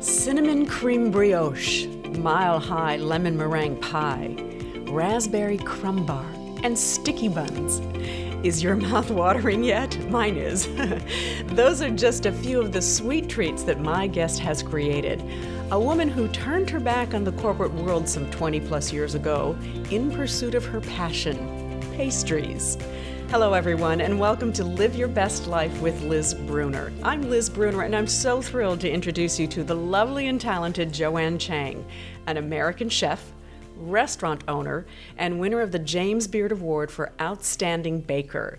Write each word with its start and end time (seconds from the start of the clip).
cinnamon 0.00 0.64
cream 0.64 1.10
brioche, 1.10 1.86
mile 2.16 2.58
high 2.58 2.96
lemon 2.96 3.36
meringue 3.36 3.78
pie, 3.82 4.34
raspberry 4.88 5.58
crumb 5.58 6.06
bar, 6.06 6.24
and 6.62 6.78
sticky 6.78 7.28
buns. 7.28 7.80
Is 8.42 8.62
your 8.62 8.76
mouth 8.88 9.10
watering 9.10 9.62
yet? 9.62 9.98
Mine 10.10 10.38
is. 10.38 10.68
Those 11.48 11.82
are 11.82 11.90
just 11.90 12.24
a 12.24 12.32
few 12.32 12.62
of 12.62 12.72
the 12.72 12.80
sweet 12.80 13.28
treats 13.28 13.62
that 13.64 13.80
my 13.80 14.06
guest 14.06 14.38
has 14.38 14.62
created. 14.62 15.22
A 15.70 15.78
woman 15.78 16.08
who 16.08 16.28
turned 16.28 16.70
her 16.70 16.80
back 16.80 17.12
on 17.12 17.22
the 17.22 17.32
corporate 17.32 17.74
world 17.74 18.08
some 18.08 18.30
20 18.30 18.58
plus 18.60 18.94
years 18.94 19.14
ago 19.14 19.54
in 19.90 20.10
pursuit 20.10 20.54
of 20.54 20.64
her 20.64 20.80
passion 20.80 21.36
pastries. 21.94 22.78
Hello, 23.30 23.52
everyone, 23.52 24.00
and 24.00 24.18
welcome 24.18 24.52
to 24.54 24.64
Live 24.64 24.96
Your 24.96 25.06
Best 25.06 25.46
Life 25.46 25.80
with 25.80 26.02
Liz 26.02 26.34
Brunner. 26.34 26.92
I'm 27.04 27.30
Liz 27.30 27.48
Brunner, 27.48 27.82
and 27.82 27.94
I'm 27.94 28.08
so 28.08 28.42
thrilled 28.42 28.80
to 28.80 28.90
introduce 28.90 29.38
you 29.38 29.46
to 29.46 29.62
the 29.62 29.76
lovely 29.76 30.26
and 30.26 30.40
talented 30.40 30.92
Joanne 30.92 31.38
Chang, 31.38 31.86
an 32.26 32.38
American 32.38 32.88
chef, 32.88 33.24
restaurant 33.76 34.42
owner, 34.48 34.84
and 35.16 35.38
winner 35.38 35.60
of 35.60 35.70
the 35.70 35.78
James 35.78 36.26
Beard 36.26 36.50
Award 36.50 36.90
for 36.90 37.12
Outstanding 37.20 38.00
Baker. 38.00 38.58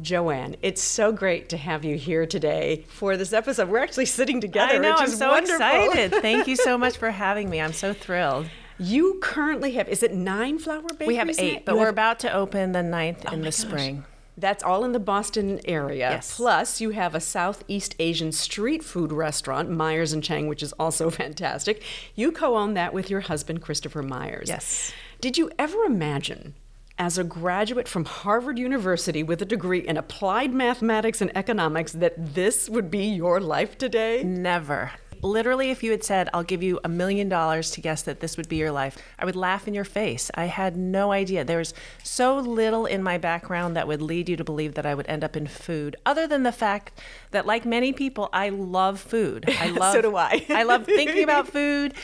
Joanne, 0.00 0.56
it's 0.62 0.82
so 0.82 1.12
great 1.12 1.50
to 1.50 1.58
have 1.58 1.84
you 1.84 1.98
here 1.98 2.24
today 2.24 2.86
for 2.88 3.18
this 3.18 3.34
episode. 3.34 3.68
We're 3.68 3.82
actually 3.82 4.06
sitting 4.06 4.40
together. 4.40 4.76
I 4.76 4.78
know, 4.78 4.94
I'm 4.96 5.10
so 5.10 5.28
wonderful. 5.28 5.56
excited. 5.56 6.12
Thank 6.22 6.48
you 6.48 6.56
so 6.56 6.78
much 6.78 6.96
for 6.96 7.10
having 7.10 7.50
me. 7.50 7.60
I'm 7.60 7.74
so 7.74 7.92
thrilled. 7.92 8.48
You 8.78 9.18
currently 9.20 9.72
have, 9.72 9.88
is 9.88 10.02
it 10.02 10.12
nine 10.14 10.58
Flour 10.58 10.82
bakeries? 10.82 11.06
We 11.08 11.16
have 11.16 11.30
eight, 11.38 11.64
but 11.64 11.72
You 11.72 11.78
we're 11.78 11.86
have- 11.86 11.94
about 11.94 12.18
to 12.20 12.32
open 12.32 12.72
the 12.72 12.82
ninth 12.82 13.24
oh 13.28 13.32
in 13.32 13.40
the 13.40 13.46
gosh. 13.46 13.54
spring. 13.54 14.04
That's 14.36 14.62
all 14.62 14.84
in 14.84 14.92
the 14.92 15.00
Boston 15.00 15.60
area. 15.64 16.10
Yes. 16.10 16.36
Plus, 16.36 16.80
you 16.80 16.90
have 16.90 17.16
a 17.16 17.20
Southeast 17.20 17.96
Asian 17.98 18.30
street 18.30 18.84
food 18.84 19.10
restaurant, 19.12 19.68
Myers 19.68 20.12
and 20.12 20.22
Chang, 20.22 20.46
which 20.46 20.62
is 20.62 20.72
also 20.74 21.10
fantastic. 21.22 21.82
You 22.14 22.30
co 22.30 22.56
own 22.56 22.74
that 22.74 22.94
with 22.94 23.10
your 23.10 23.20
husband, 23.22 23.62
Christopher 23.62 24.02
Myers. 24.02 24.48
Yes. 24.48 24.92
Did 25.20 25.36
you 25.38 25.50
ever 25.58 25.82
imagine, 25.84 26.54
as 27.00 27.18
a 27.18 27.24
graduate 27.24 27.88
from 27.88 28.04
Harvard 28.04 28.60
University 28.60 29.24
with 29.24 29.42
a 29.42 29.44
degree 29.44 29.80
in 29.80 29.96
applied 29.96 30.54
mathematics 30.54 31.20
and 31.20 31.36
economics, 31.36 31.90
that 31.92 32.34
this 32.36 32.68
would 32.70 32.92
be 32.92 33.06
your 33.06 33.40
life 33.40 33.76
today? 33.76 34.22
Never. 34.22 34.92
Literally, 35.22 35.70
if 35.70 35.82
you 35.82 35.90
had 35.90 36.04
said, 36.04 36.28
I'll 36.32 36.42
give 36.42 36.62
you 36.62 36.80
a 36.84 36.88
million 36.88 37.28
dollars 37.28 37.70
to 37.72 37.80
guess 37.80 38.02
that 38.02 38.20
this 38.20 38.36
would 38.36 38.48
be 38.48 38.56
your 38.56 38.72
life, 38.72 38.96
I 39.18 39.24
would 39.24 39.36
laugh 39.36 39.68
in 39.68 39.74
your 39.74 39.84
face. 39.84 40.30
I 40.34 40.46
had 40.46 40.76
no 40.76 41.12
idea. 41.12 41.44
There 41.44 41.58
was 41.58 41.74
so 42.02 42.36
little 42.36 42.86
in 42.86 43.02
my 43.02 43.18
background 43.18 43.76
that 43.76 43.88
would 43.88 44.02
lead 44.02 44.28
you 44.28 44.36
to 44.36 44.44
believe 44.44 44.74
that 44.74 44.86
I 44.86 44.94
would 44.94 45.08
end 45.08 45.24
up 45.24 45.36
in 45.36 45.46
food, 45.46 45.96
other 46.06 46.26
than 46.26 46.42
the 46.42 46.52
fact 46.52 47.00
that, 47.30 47.46
like 47.46 47.64
many 47.64 47.92
people, 47.92 48.28
I 48.32 48.48
love 48.48 49.00
food. 49.00 49.44
I 49.48 49.70
love, 49.70 49.92
so 49.94 50.02
do 50.02 50.16
I. 50.16 50.44
I 50.48 50.62
love 50.62 50.86
thinking 50.86 51.24
about 51.24 51.48
food, 51.52 51.94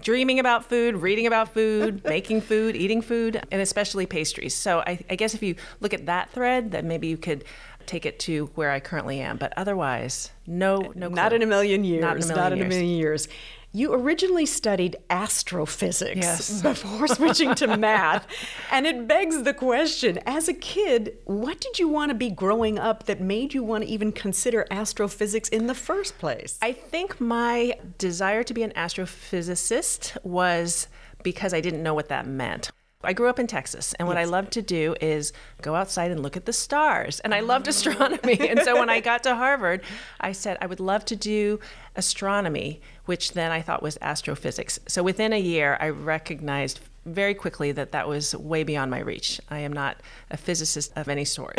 dreaming 0.00 0.38
about 0.38 0.64
food, 0.64 0.96
reading 0.96 1.26
about 1.26 1.52
food, 1.52 2.04
making 2.16 2.40
food, 2.42 2.76
eating 2.76 3.02
food, 3.02 3.42
and 3.50 3.60
especially 3.60 4.06
pastries. 4.06 4.54
So 4.54 4.80
I, 4.80 5.04
I 5.08 5.16
guess 5.16 5.34
if 5.34 5.42
you 5.42 5.56
look 5.80 5.94
at 5.94 6.06
that 6.06 6.30
thread, 6.30 6.70
then 6.70 6.88
maybe 6.88 7.08
you 7.08 7.16
could 7.16 7.44
take 7.86 8.06
it 8.06 8.18
to 8.20 8.46
where 8.54 8.70
I 8.70 8.80
currently 8.80 9.20
am. 9.20 9.36
But 9.36 9.52
otherwise, 9.56 10.30
no, 10.46 10.92
no, 10.94 11.08
Not 11.08 11.32
in 11.32 11.42
a 11.42 11.46
million 11.46 11.84
years. 11.84 12.02
Not 12.02 12.16
in 12.16 12.22
a 12.22 12.26
million 12.26 12.42
Not 12.42 12.52
in 12.52 12.62
a 12.62 12.68
million 12.68 12.88
years. 12.88 13.28
You 13.72 13.94
originally 13.94 14.46
studied 14.46 14.96
astrophysics 15.10 16.16
Yes. 16.16 16.62
before 16.62 17.06
switching 17.06 17.54
to 17.56 17.76
math. 17.76 18.26
And 18.70 18.86
it 18.86 19.06
begs 19.06 19.42
the 19.44 19.54
question 19.54 20.18
as 20.26 20.48
a 20.48 20.54
kid, 20.54 21.16
what 21.24 21.60
did 21.60 21.78
you 21.78 21.88
want 21.88 22.10
to 22.10 22.14
be 22.14 22.30
growing 22.30 22.78
up 22.78 23.06
that 23.06 23.20
made 23.20 23.54
you 23.54 23.62
want 23.62 23.84
to 23.84 23.90
even 23.90 24.10
consider 24.10 24.66
astrophysics 24.70 25.48
in 25.48 25.66
the 25.68 25.74
first 25.74 26.18
place? 26.18 26.58
I 26.60 26.72
think 26.72 27.20
my 27.20 27.74
desire 27.98 28.42
to 28.42 28.52
be 28.54 28.64
an 28.64 28.72
astrophysicist 28.72 30.16
was 30.24 30.88
because 31.22 31.54
I 31.54 31.60
didn't 31.60 31.82
know 31.82 31.94
what 31.94 32.08
that 32.08 32.26
meant. 32.26 32.70
I 33.02 33.14
grew 33.14 33.28
up 33.28 33.38
in 33.38 33.46
Texas, 33.46 33.94
and 33.94 34.06
what 34.06 34.18
I 34.18 34.24
loved 34.24 34.52
to 34.52 34.62
do 34.62 34.94
is 35.00 35.32
go 35.62 35.74
outside 35.74 36.10
and 36.10 36.22
look 36.22 36.36
at 36.36 36.44
the 36.44 36.52
stars. 36.52 37.18
And 37.20 37.34
I 37.34 37.40
loved 37.40 37.66
ah. 37.66 37.70
astronomy. 37.70 38.38
And 38.48 38.60
so 38.60 38.78
when 38.78 38.90
I 38.90 39.00
got 39.00 39.22
to 39.22 39.34
Harvard, 39.34 39.82
I 40.20 40.32
said 40.32 40.58
I 40.60 40.66
would 40.66 40.80
love 40.80 41.06
to 41.06 41.16
do 41.16 41.60
astronomy, 41.96 42.82
which 43.06 43.32
then 43.32 43.52
I 43.52 43.62
thought 43.62 43.82
was 43.82 43.96
astrophysics. 44.02 44.78
So 44.86 45.02
within 45.02 45.32
a 45.32 45.40
year, 45.40 45.78
I 45.80 45.88
recognized 45.88 46.80
very 47.06 47.32
quickly 47.32 47.72
that 47.72 47.92
that 47.92 48.06
was 48.06 48.36
way 48.36 48.64
beyond 48.64 48.90
my 48.90 49.00
reach. 49.00 49.40
I 49.48 49.60
am 49.60 49.72
not 49.72 50.02
a 50.30 50.36
physicist 50.36 50.92
of 50.94 51.08
any 51.08 51.24
sort. 51.24 51.58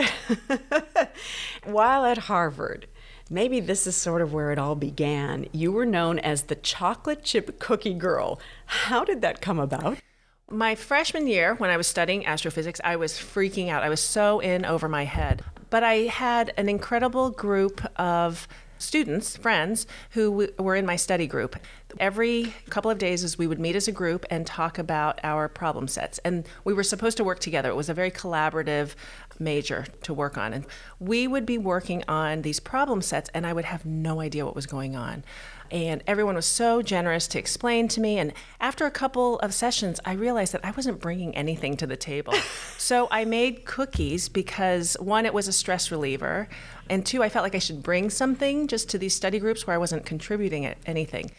While 1.63 2.05
at 2.05 2.19
Harvard, 2.19 2.85
maybe 3.31 3.59
this 3.59 3.87
is 3.87 3.95
sort 3.95 4.21
of 4.21 4.31
where 4.31 4.51
it 4.51 4.59
all 4.59 4.75
began. 4.75 5.47
You 5.51 5.71
were 5.71 5.87
known 5.87 6.19
as 6.19 6.43
the 6.43 6.55
chocolate 6.55 7.23
chip 7.23 7.57
cookie 7.57 7.95
girl. 7.95 8.39
How 8.67 9.03
did 9.03 9.21
that 9.21 9.41
come 9.41 9.57
about? 9.57 9.97
My 10.51 10.75
freshman 10.75 11.27
year, 11.27 11.55
when 11.55 11.69
I 11.69 11.77
was 11.77 11.87
studying 11.87 12.25
astrophysics, 12.25 12.81
I 12.83 12.97
was 12.97 13.13
freaking 13.13 13.69
out. 13.69 13.83
I 13.83 13.89
was 13.89 14.01
so 14.01 14.41
in 14.41 14.65
over 14.65 14.89
my 14.89 15.05
head. 15.05 15.43
But 15.69 15.83
I 15.83 16.07
had 16.07 16.53
an 16.57 16.67
incredible 16.67 17.29
group 17.29 17.81
of 17.97 18.49
students, 18.77 19.37
friends, 19.37 19.87
who 20.09 20.49
were 20.59 20.75
in 20.75 20.85
my 20.85 20.97
study 20.97 21.25
group. 21.25 21.55
Every 21.99 22.53
couple 22.69 22.91
of 22.91 22.97
days, 22.97 23.37
we 23.37 23.47
would 23.47 23.59
meet 23.59 23.77
as 23.77 23.87
a 23.87 23.91
group 23.93 24.25
and 24.29 24.45
talk 24.45 24.77
about 24.77 25.21
our 25.23 25.47
problem 25.47 25.87
sets. 25.87 26.17
And 26.19 26.45
we 26.65 26.73
were 26.73 26.83
supposed 26.83 27.15
to 27.17 27.23
work 27.23 27.39
together. 27.39 27.69
It 27.69 27.75
was 27.75 27.89
a 27.89 27.93
very 27.93 28.11
collaborative 28.11 28.95
major 29.41 29.85
to 30.03 30.13
work 30.13 30.37
on. 30.37 30.53
And 30.53 30.65
we 30.99 31.27
would 31.27 31.45
be 31.45 31.57
working 31.57 32.03
on 32.07 32.43
these 32.43 32.59
problem 32.59 33.01
sets, 33.01 33.29
and 33.33 33.45
I 33.45 33.53
would 33.53 33.65
have 33.65 33.85
no 33.85 34.21
idea 34.21 34.45
what 34.45 34.55
was 34.55 34.67
going 34.67 34.95
on. 34.95 35.23
And 35.71 36.03
everyone 36.05 36.35
was 36.35 36.45
so 36.45 36.81
generous 36.81 37.27
to 37.29 37.39
explain 37.39 37.87
to 37.89 38.01
me. 38.01 38.19
And 38.19 38.33
after 38.59 38.85
a 38.85 38.91
couple 38.91 39.39
of 39.39 39.53
sessions 39.53 39.99
i 40.05 40.13
realized 40.13 40.53
that 40.53 40.63
i 40.63 40.71
wasn't 40.71 40.99
bringing 40.99 41.35
anything 41.35 41.77
to 41.77 41.87
the 41.87 41.97
table. 41.97 42.33
So 42.77 43.07
i 43.11 43.25
made 43.25 43.63
cookies 43.65 44.27
because 44.27 44.97
one 44.99 45.25
it 45.25 45.33
was 45.33 45.47
a 45.47 45.53
stress 45.53 45.91
reliever 45.91 46.49
and 46.89 47.05
two 47.05 47.21
i 47.23 47.29
felt 47.29 47.43
like 47.43 47.55
i 47.55 47.59
should 47.59 47.83
bring 47.83 48.09
something 48.09 48.67
just 48.67 48.89
to 48.89 48.97
these 48.97 49.13
study 49.13 49.39
groups 49.39 49.65
where 49.65 49.75
i 49.75 49.77
wasn't 49.77 50.05
contributing 50.05 50.65
anything 50.85 51.29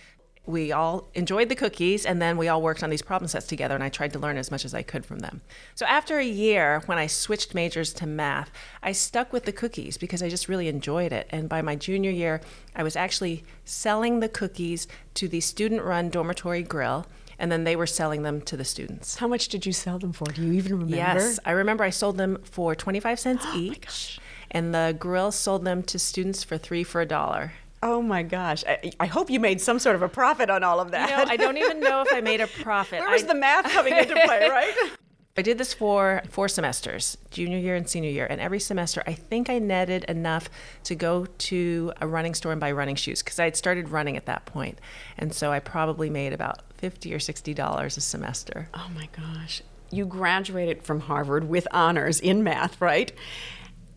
we 0.45 0.73
all 0.73 1.09
enjoyed 1.15 1.49
the 1.49 1.55
cookies 1.55 2.05
and 2.05 2.21
then 2.21 2.37
we 2.37 2.49
all 2.49 2.61
worked 2.61 2.83
on 2.83 2.91
these 2.91 3.03
problem 3.03 3.29
sets 3.29 3.47
together 3.47 3.75
and 3.75 3.85
I 3.85 3.89
tried 3.89 4.13
to 4.15 4.19
learn 4.19 4.37
as 4.37 4.51
much 4.51 4.65
as 4.65 4.75
I 4.75 4.83
could 4.83 5.07
from 5.07 5.21
them. 5.21 5.41
So 5.75 5.87
after 5.87 6.19
a 6.19 6.25
year 6.25 6.83
when 6.87 6.99
I 6.99 7.07
switched 7.07 7.55
majors 7.55 7.93
to 7.95 8.07
math, 8.07 8.51
I 8.83 8.93
stuck 8.93 9.33
with 9.33 9.45
the 9.45 9.53
cookies 9.53 9.97
because 9.97 10.23
I 10.23 10.29
just 10.29 10.49
really 10.49 10.67
enjoyed 10.67 11.13
it 11.13 11.29
and 11.31 11.49
by 11.49 11.63
my 11.63 11.77
junior 11.77 12.11
year 12.11 12.41
I 12.75 12.83
was 12.83 12.97
actually 12.97 13.45
selling 13.65 14.19
the 14.19 14.29
cookies 14.29 14.89
to 15.15 15.29
the 15.29 15.41
student-run 15.41 16.11
dormitory 16.11 16.63
grill 16.63 17.07
and 17.39 17.51
then 17.51 17.65
they 17.65 17.77
were 17.77 17.87
selling 17.87 18.23
them 18.23 18.41
to 18.43 18.57
the 18.57 18.65
students. 18.65 19.17
How 19.17 19.29
much 19.29 19.49
did 19.49 19.65
you 19.65 19.73
sell 19.73 19.99
them 19.99 20.13
for? 20.13 20.25
Do 20.27 20.45
you 20.45 20.53
even 20.55 20.73
remember? 20.73 20.97
Yes, 20.97 21.39
I 21.45 21.53
remember 21.53 21.85
I 21.85 21.91
sold 21.91 22.17
them 22.17 22.39
for 22.43 22.75
25 22.75 23.21
cents 23.21 23.45
oh 23.47 23.57
each 23.57 24.19
and 24.51 24.75
the 24.75 24.97
grill 24.99 25.33
sold 25.33 25.65
them 25.65 25.83
to 25.85 25.99
students 25.99 26.43
for 26.45 26.59
3 26.59 26.85
for 26.85 27.01
a 27.01 27.07
dollar. 27.07 27.53
Oh 27.83 28.01
my 28.01 28.23
gosh. 28.23 28.63
I, 28.67 28.93
I 29.01 29.07
hope 29.07 29.29
you 29.31 29.41
made 29.41 29.61
some 29.61 29.79
sort 29.79 29.97
of 29.97 30.03
a 30.03 30.09
profit 30.09 30.51
on 30.51 30.63
all 30.63 30.79
of 30.81 30.93
that. 30.93 31.11
You 31.11 31.17
know, 31.17 31.25
I 31.33 31.37
don't 31.37 31.57
even 31.57 31.81
know 31.81 32.03
if 32.03 32.13
I 32.13 32.21
made 32.21 32.41
a 32.41 32.47
profit. 32.63 33.01
Where 33.01 33.11
was 33.11 33.25
I- 33.25 33.27
the 33.27 33.35
math 33.35 33.71
coming 33.73 33.97
into 33.97 34.15
play, 34.15 34.49
right? 34.51 34.73
I 35.35 35.41
did 35.41 35.57
this 35.57 35.73
for 35.73 36.23
four 36.29 36.47
semesters, 36.47 37.17
junior 37.31 37.57
year 37.57 37.75
and 37.75 37.89
senior 37.89 38.11
year. 38.11 38.27
And 38.29 38.39
every 38.39 38.61
semester, 38.61 39.03
I 39.07 39.15
think 39.15 39.49
I 39.49 39.59
netted 39.59 40.05
enough 40.05 40.51
to 40.85 40.95
go 40.95 41.25
to 41.25 41.91
a 42.03 42.07
running 42.07 42.35
store 42.35 42.53
and 42.53 42.61
buy 42.61 42.71
running 42.73 42.97
shoes 42.97 43.23
because 43.23 43.39
I 43.41 43.45
had 43.45 43.57
started 43.57 43.89
running 43.89 44.19
at 44.19 44.27
that 44.27 44.45
point. 44.45 44.79
And 45.17 45.35
so 45.35 45.51
I 45.51 45.59
probably 45.59 46.11
made 46.11 46.35
about 46.35 46.59
50 46.77 47.15
or 47.15 47.19
$60 47.19 47.85
a 47.97 48.01
semester. 48.01 48.69
Oh 48.75 48.91
my 48.95 49.09
gosh. 49.17 49.63
You 49.91 50.05
graduated 50.05 50.83
from 50.83 51.01
Harvard 51.01 51.49
with 51.49 51.67
honors 51.73 52.21
in 52.21 52.45
math, 52.45 52.79
right? 52.83 53.11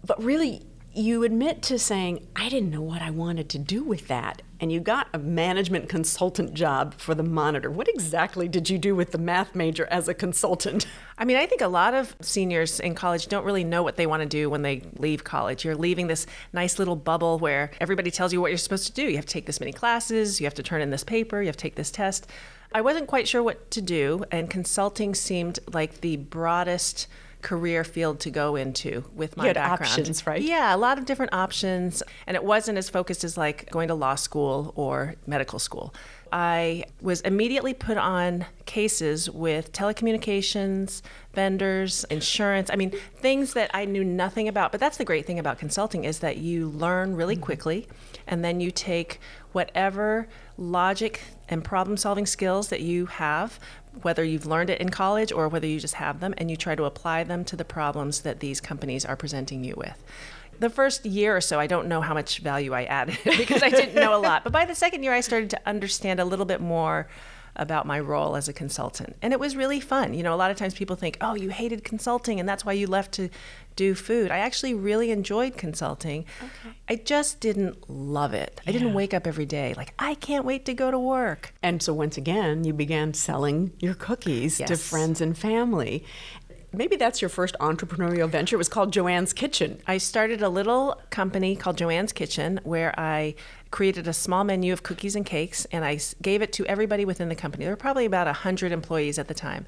But 0.06 0.24
really, 0.24 0.62
you 0.98 1.24
admit 1.24 1.62
to 1.64 1.78
saying, 1.78 2.26
I 2.36 2.48
didn't 2.48 2.72
know 2.72 2.82
what 2.82 3.02
I 3.02 3.10
wanted 3.10 3.50
to 3.50 3.60
do 3.60 3.84
with 3.84 4.08
that. 4.08 4.42
And 4.62 4.72
you 4.72 4.80
got 4.80 5.10
a 5.14 5.20
management 5.20 5.90
consultant 5.90 6.54
job 6.54 6.94
for 6.98 7.14
the 7.14 7.24
monitor. 7.24 7.70
What 7.70 7.90
exactly 7.90 8.48
did 8.48 8.70
you 8.70 8.78
do 8.78 8.96
with 8.96 9.12
the 9.12 9.18
math 9.18 9.54
major 9.54 9.86
as 9.92 10.08
a 10.08 10.14
consultant? 10.14 10.88
I 11.18 11.26
mean, 11.26 11.36
I 11.36 11.46
think 11.46 11.60
a 11.60 11.68
lot 11.68 11.94
of 11.94 12.16
seniors 12.22 12.80
in 12.80 12.96
college 12.96 13.28
don't 13.28 13.44
really 13.44 13.66
know 13.66 13.84
what 13.84 13.98
they 13.98 14.08
want 14.08 14.22
to 14.22 14.30
do 14.30 14.50
when 14.50 14.62
they 14.62 14.84
leave 14.98 15.26
college. 15.26 15.66
You're 15.66 15.76
leaving 15.76 16.08
this 16.08 16.26
nice 16.54 16.80
little 16.80 16.96
bubble 16.96 17.40
where 17.40 17.72
everybody 17.82 18.10
tells 18.10 18.32
you 18.32 18.40
what 18.40 18.52
you're 18.52 18.58
supposed 18.58 18.88
to 18.88 18.94
do. 18.94 19.04
You 19.04 19.18
have 19.18 19.26
to 19.26 19.34
take 19.34 19.46
this 19.46 19.60
many 19.60 19.74
classes, 19.74 20.40
you 20.40 20.46
have 20.46 20.54
to 20.56 20.64
turn 20.64 20.82
in 20.82 20.92
this 20.92 21.04
paper, 21.04 21.42
you 21.42 21.48
have 21.48 21.58
to 21.58 21.62
take 21.62 21.76
this 21.76 21.92
test. 21.92 22.28
I 22.74 22.82
wasn't 22.82 23.08
quite 23.08 23.28
sure 23.28 23.44
what 23.44 23.70
to 23.72 23.82
do, 23.82 24.24
and 24.32 24.50
consulting 24.50 25.14
seemed 25.14 25.60
like 25.74 26.02
the 26.02 26.18
broadest 26.18 27.08
career 27.42 27.84
field 27.84 28.20
to 28.22 28.30
go 28.30 28.56
into 28.56 29.06
with 29.14 29.38
my 29.38 29.54
background. 29.54 29.92
options, 29.92 30.26
right? 30.26 30.42
Yeah, 30.42 30.76
a 30.76 30.78
lot 30.78 30.98
of 30.98 31.06
different 31.06 31.34
options. 31.34 32.02
And 32.28 32.36
it 32.36 32.44
wasn't 32.44 32.78
as 32.78 32.90
focused 32.90 33.24
as 33.24 33.38
like 33.38 33.70
going 33.72 33.88
to 33.88 33.94
law 33.94 34.16
school 34.16 34.74
or 34.76 35.16
medical 35.28 35.60
school. 35.60 35.94
I 36.32 36.86
was 37.02 37.22
immediately 37.22 37.74
put 37.74 37.98
on 37.98 38.46
cases 38.66 39.30
with 39.30 39.72
telecommunications, 39.72 41.02
vendors, 41.34 42.04
insurance. 42.10 42.70
I 42.72 42.76
mean, 42.76 42.92
things 43.18 43.54
that 43.54 43.72
I 43.74 43.86
knew 43.86 44.04
nothing 44.04 44.48
about. 44.48 44.72
But 44.72 44.82
that's 44.82 44.98
the 44.98 45.06
great 45.06 45.26
thing 45.26 45.40
about 45.40 45.60
consulting 45.60 46.04
is 46.04 46.20
that 46.20 46.38
you 46.38 46.70
learn 46.70 47.16
really 47.16 47.36
mm-hmm. 47.36 47.44
quickly 47.44 47.88
and 48.28 48.44
then 48.44 48.60
you 48.60 48.72
take 48.72 49.20
whatever 49.52 50.28
logic 50.58 51.22
and 51.50 51.64
problem 51.64 51.98
solving 51.98 52.26
skills 52.26 52.70
that 52.70 52.82
you 52.82 53.06
have, 53.06 53.60
whether 54.02 54.24
you've 54.24 54.46
learned 54.46 54.70
it 54.70 54.82
in 54.82 54.90
college 54.90 55.32
or 55.32 55.48
whether 55.48 55.68
you 55.68 55.80
just 55.80 55.96
have 55.96 56.20
them, 56.20 56.34
and 56.38 56.50
you 56.50 56.58
try 56.58 56.76
to 56.76 56.84
apply 56.84 57.24
them 57.24 57.46
to 57.46 57.56
the 57.56 57.66
problems 57.66 58.22
that 58.22 58.40
these 58.40 58.60
companies 58.60 59.06
are 59.06 59.16
presenting 59.16 59.64
you 59.64 59.76
with. 59.78 60.04
The 60.60 60.70
first 60.70 61.06
year 61.06 61.36
or 61.36 61.42
so, 61.42 61.60
I 61.60 61.68
don't 61.68 61.88
know 61.88 62.02
how 62.02 62.14
much 62.14 62.40
value 62.40 62.74
I 62.74 62.84
added 62.86 63.18
because 63.24 63.62
I 63.62 63.70
didn't 63.70 63.96
know 63.96 64.16
a 64.16 64.20
lot. 64.20 64.44
But 64.44 64.54
by 64.54 64.66
the 64.66 64.76
second 64.76 65.04
year, 65.04 65.14
I 65.14 65.22
started 65.22 65.50
to 65.52 65.60
understand 65.66 66.20
a 66.20 66.26
little 66.26 66.46
bit 66.46 66.62
more 66.62 67.08
about 67.56 67.86
my 67.86 68.00
role 68.00 68.36
as 68.36 68.48
a 68.48 68.54
consultant. 68.54 69.16
And 69.22 69.34
it 69.34 69.40
was 69.40 69.56
really 69.56 69.80
fun. 69.80 70.14
You 70.14 70.24
know, 70.24 70.34
a 70.34 70.38
lot 70.38 70.52
of 70.52 70.58
times 70.58 70.74
people 70.74 70.96
think, 70.96 71.18
oh, 71.22 71.36
you 71.36 71.50
hated 71.50 71.84
consulting 71.84 72.40
and 72.40 72.48
that's 72.48 72.66
why 72.66 72.74
you 72.74 72.88
left 72.88 73.12
to 73.14 73.30
do 73.76 73.94
food. 73.94 74.32
I 74.32 74.40
actually 74.40 74.74
really 74.74 75.12
enjoyed 75.12 75.58
consulting. 75.58 76.26
Okay. 76.42 76.76
I 76.88 76.96
just 76.96 77.40
didn't 77.40 77.90
love 77.90 78.34
it. 78.34 78.62
Yeah. 78.64 78.70
I 78.70 78.74
didn't 78.74 78.94
wake 78.94 79.14
up 79.14 79.28
every 79.28 79.46
day 79.46 79.74
like, 79.76 79.94
I 80.00 80.16
can't 80.16 80.46
wait 80.46 80.66
to 80.66 80.74
go 80.74 80.92
to 80.92 81.00
work. 81.00 81.54
And 81.62 81.82
so 81.84 81.94
once 81.94 82.18
again, 82.18 82.64
you 82.64 82.74
began 82.74 83.14
selling 83.14 83.74
your 83.80 83.94
cookies 83.94 84.60
yes. 84.60 84.70
to 84.70 84.78
friends 84.78 85.22
and 85.22 85.38
family 85.38 86.06
maybe 86.76 86.96
that's 86.96 87.22
your 87.22 87.30
first 87.30 87.56
entrepreneurial 87.60 88.30
venture. 88.30 88.56
It 88.56 88.58
was 88.58 88.70
called 88.70 88.92
Joanne's 88.92 89.34
Kitchen. 89.34 89.82
I 89.88 89.98
started 89.98 90.42
a 90.42 90.50
little 90.50 91.02
company 91.10 91.56
called 91.56 91.78
Joanne's 91.78 92.14
Kitchen 92.14 92.60
where 92.64 92.98
I 93.00 93.36
created 93.76 94.08
a 94.08 94.14
small 94.14 94.46
menu 94.46 94.72
of 94.72 94.84
cookies 94.84 95.18
and 95.18 95.26
cakes 95.26 95.66
and 95.66 95.84
I 95.84 96.00
gave 96.22 96.42
it 96.42 96.54
to 96.54 96.66
everybody 96.66 97.04
within 97.04 97.28
the 97.28 97.36
company. 97.36 97.66
There 97.66 97.74
were 97.74 97.78
probably 97.78 98.06
about 98.06 98.26
100 98.26 98.72
employees 98.72 99.20
at 99.20 99.28
the 99.28 99.34
time. 99.34 99.66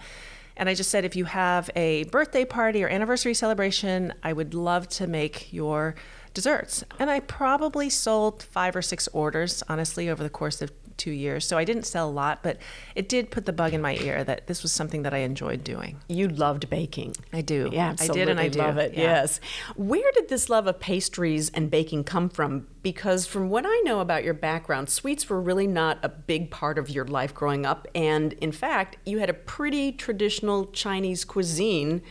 And 0.55 0.69
I 0.69 0.75
just 0.75 0.89
said, 0.89 1.03
if 1.03 1.17
you 1.17 1.25
have 1.25 1.69
a 1.75 2.05
birthday 2.05 2.45
party 2.45 2.85
or 2.85 2.87
anniversary 2.87 3.33
celebration, 3.33 4.13
I 4.23 4.31
would 4.31 4.53
love 4.53 4.87
to 4.99 5.07
make 5.07 5.51
your 5.51 5.93
desserts. 6.33 6.85
And 6.97 7.09
I 7.09 7.19
probably 7.19 7.89
sold 7.89 8.43
five 8.43 8.77
or 8.77 8.81
six 8.81 9.09
orders, 9.09 9.61
honestly, 9.67 10.09
over 10.09 10.23
the 10.23 10.29
course 10.29 10.61
of 10.61 10.71
two 10.97 11.11
years. 11.11 11.45
So 11.47 11.57
I 11.57 11.63
didn't 11.63 11.83
sell 11.85 12.09
a 12.09 12.11
lot, 12.11 12.43
but 12.43 12.57
it 12.95 13.07
did 13.09 13.31
put 13.31 13.45
the 13.45 13.53
bug 13.53 13.73
in 13.73 13.81
my 13.81 13.95
ear 13.97 14.23
that 14.23 14.47
this 14.47 14.63
was 14.63 14.71
something 14.71 15.03
that 15.03 15.13
I 15.13 15.19
enjoyed 15.19 15.63
doing. 15.63 15.99
You 16.07 16.27
loved 16.27 16.69
baking. 16.69 17.15
I 17.31 17.41
do. 17.41 17.69
Yeah, 17.71 17.89
absolutely. 17.89 18.21
I 18.21 18.25
did 18.25 18.31
and 18.31 18.39
I 18.39 18.47
do. 18.47 18.59
love 18.59 18.77
it. 18.77 18.93
Yeah. 18.93 19.01
Yes. 19.01 19.39
Where 19.75 20.11
did 20.13 20.29
this 20.29 20.49
love 20.49 20.67
of 20.67 20.79
pastries 20.79 21.49
and 21.49 21.69
baking 21.71 22.03
come 22.03 22.29
from? 22.29 22.67
Because 22.81 23.25
from 23.25 23.49
what 23.49 23.65
I 23.67 23.81
know 23.83 23.99
about 23.99 24.23
your 24.23 24.33
background, 24.33 24.89
sweets 24.89 25.29
were 25.29 25.41
really 25.41 25.67
not 25.67 25.99
a 26.03 26.09
big 26.09 26.51
part 26.51 26.77
of 26.77 26.89
your 26.89 27.05
life 27.05 27.33
growing 27.33 27.65
up. 27.65 27.87
And 27.93 28.33
in 28.33 28.51
fact, 28.51 28.97
you 29.05 29.19
had 29.19 29.29
a 29.29 29.33
pretty 29.33 29.91
traditional 29.91 30.67
Chinese 30.67 31.25
cuisine 31.25 32.01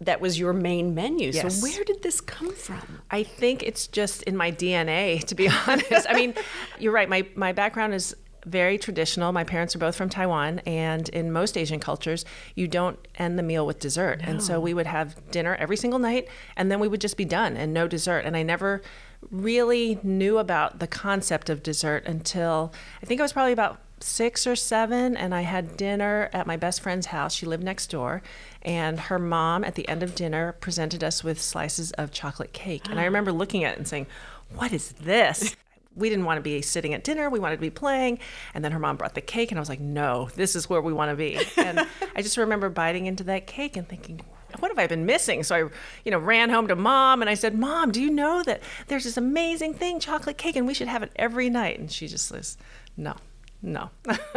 that 0.00 0.20
was 0.20 0.38
your 0.38 0.52
main 0.52 0.94
menu. 0.94 1.30
Yes. 1.30 1.60
So 1.60 1.62
where 1.62 1.84
did 1.84 2.02
this 2.02 2.20
come 2.20 2.54
from? 2.54 3.02
I 3.10 3.22
think 3.22 3.62
it's 3.62 3.86
just 3.86 4.22
in 4.22 4.36
my 4.36 4.50
DNA, 4.50 5.22
to 5.24 5.34
be 5.34 5.48
honest. 5.66 6.06
I 6.08 6.14
mean, 6.14 6.34
you're 6.78 6.92
right. 6.92 7.08
My 7.08 7.26
my 7.34 7.52
background 7.52 7.94
is 7.94 8.16
very 8.46 8.78
traditional. 8.78 9.32
My 9.32 9.44
parents 9.44 9.74
are 9.76 9.78
both 9.78 9.96
from 9.96 10.08
Taiwan, 10.08 10.60
and 10.60 11.08
in 11.10 11.32
most 11.32 11.56
Asian 11.56 11.80
cultures, 11.80 12.24
you 12.54 12.66
don't 12.68 12.98
end 13.16 13.38
the 13.38 13.42
meal 13.42 13.66
with 13.66 13.78
dessert. 13.78 14.20
No. 14.20 14.28
And 14.28 14.42
so 14.42 14.60
we 14.60 14.74
would 14.74 14.86
have 14.86 15.30
dinner 15.30 15.54
every 15.56 15.76
single 15.76 15.98
night, 15.98 16.28
and 16.56 16.70
then 16.70 16.80
we 16.80 16.88
would 16.88 17.00
just 17.00 17.16
be 17.16 17.24
done 17.24 17.56
and 17.56 17.72
no 17.72 17.88
dessert. 17.88 18.20
And 18.20 18.36
I 18.36 18.42
never 18.42 18.82
really 19.30 19.98
knew 20.02 20.38
about 20.38 20.78
the 20.78 20.86
concept 20.86 21.50
of 21.50 21.62
dessert 21.62 22.04
until 22.06 22.72
I 23.02 23.06
think 23.06 23.20
I 23.20 23.24
was 23.24 23.32
probably 23.32 23.52
about 23.52 23.80
six 24.02 24.46
or 24.46 24.56
seven, 24.56 25.16
and 25.16 25.34
I 25.34 25.42
had 25.42 25.76
dinner 25.76 26.30
at 26.32 26.46
my 26.46 26.56
best 26.56 26.80
friend's 26.80 27.06
house. 27.06 27.34
She 27.34 27.46
lived 27.46 27.62
next 27.62 27.88
door, 27.90 28.22
and 28.62 28.98
her 28.98 29.18
mom 29.18 29.62
at 29.64 29.74
the 29.74 29.88
end 29.88 30.02
of 30.02 30.14
dinner 30.14 30.52
presented 30.60 31.04
us 31.04 31.22
with 31.22 31.40
slices 31.40 31.92
of 31.92 32.10
chocolate 32.10 32.52
cake. 32.52 32.88
And 32.88 32.98
I 32.98 33.04
remember 33.10 33.32
looking 33.32 33.64
at 33.64 33.74
it 33.74 33.78
and 33.78 33.86
saying, 33.86 34.06
What 34.54 34.72
is 34.72 34.92
this? 34.92 35.54
We 35.94 36.08
didn't 36.08 36.24
want 36.24 36.38
to 36.38 36.42
be 36.42 36.62
sitting 36.62 36.94
at 36.94 37.04
dinner. 37.04 37.28
We 37.28 37.38
wanted 37.38 37.56
to 37.56 37.60
be 37.60 37.70
playing. 37.70 38.20
And 38.54 38.64
then 38.64 38.72
her 38.72 38.78
mom 38.78 38.96
brought 38.96 39.14
the 39.14 39.20
cake, 39.20 39.50
and 39.50 39.58
I 39.58 39.60
was 39.60 39.68
like, 39.68 39.80
no, 39.80 40.28
this 40.36 40.54
is 40.54 40.68
where 40.68 40.80
we 40.80 40.92
want 40.92 41.10
to 41.10 41.16
be. 41.16 41.38
And 41.56 41.80
I 42.16 42.22
just 42.22 42.36
remember 42.36 42.68
biting 42.68 43.06
into 43.06 43.24
that 43.24 43.46
cake 43.46 43.76
and 43.76 43.88
thinking, 43.88 44.20
what 44.58 44.70
have 44.70 44.78
I 44.78 44.86
been 44.86 45.06
missing? 45.06 45.42
So 45.42 45.54
I, 45.54 45.58
you 46.04 46.10
know, 46.10 46.18
ran 46.18 46.50
home 46.50 46.68
to 46.68 46.76
mom 46.76 47.20
and 47.20 47.30
I 47.30 47.34
said, 47.34 47.56
Mom, 47.56 47.92
do 47.92 48.02
you 48.02 48.10
know 48.10 48.42
that 48.42 48.62
there's 48.88 49.04
this 49.04 49.16
amazing 49.16 49.74
thing, 49.74 50.00
chocolate 50.00 50.38
cake, 50.38 50.56
and 50.56 50.66
we 50.66 50.74
should 50.74 50.88
have 50.88 51.02
it 51.02 51.12
every 51.16 51.48
night? 51.48 51.78
And 51.78 51.90
she 51.90 52.08
just 52.08 52.26
says, 52.26 52.58
No, 52.96 53.14
no. 53.62 53.90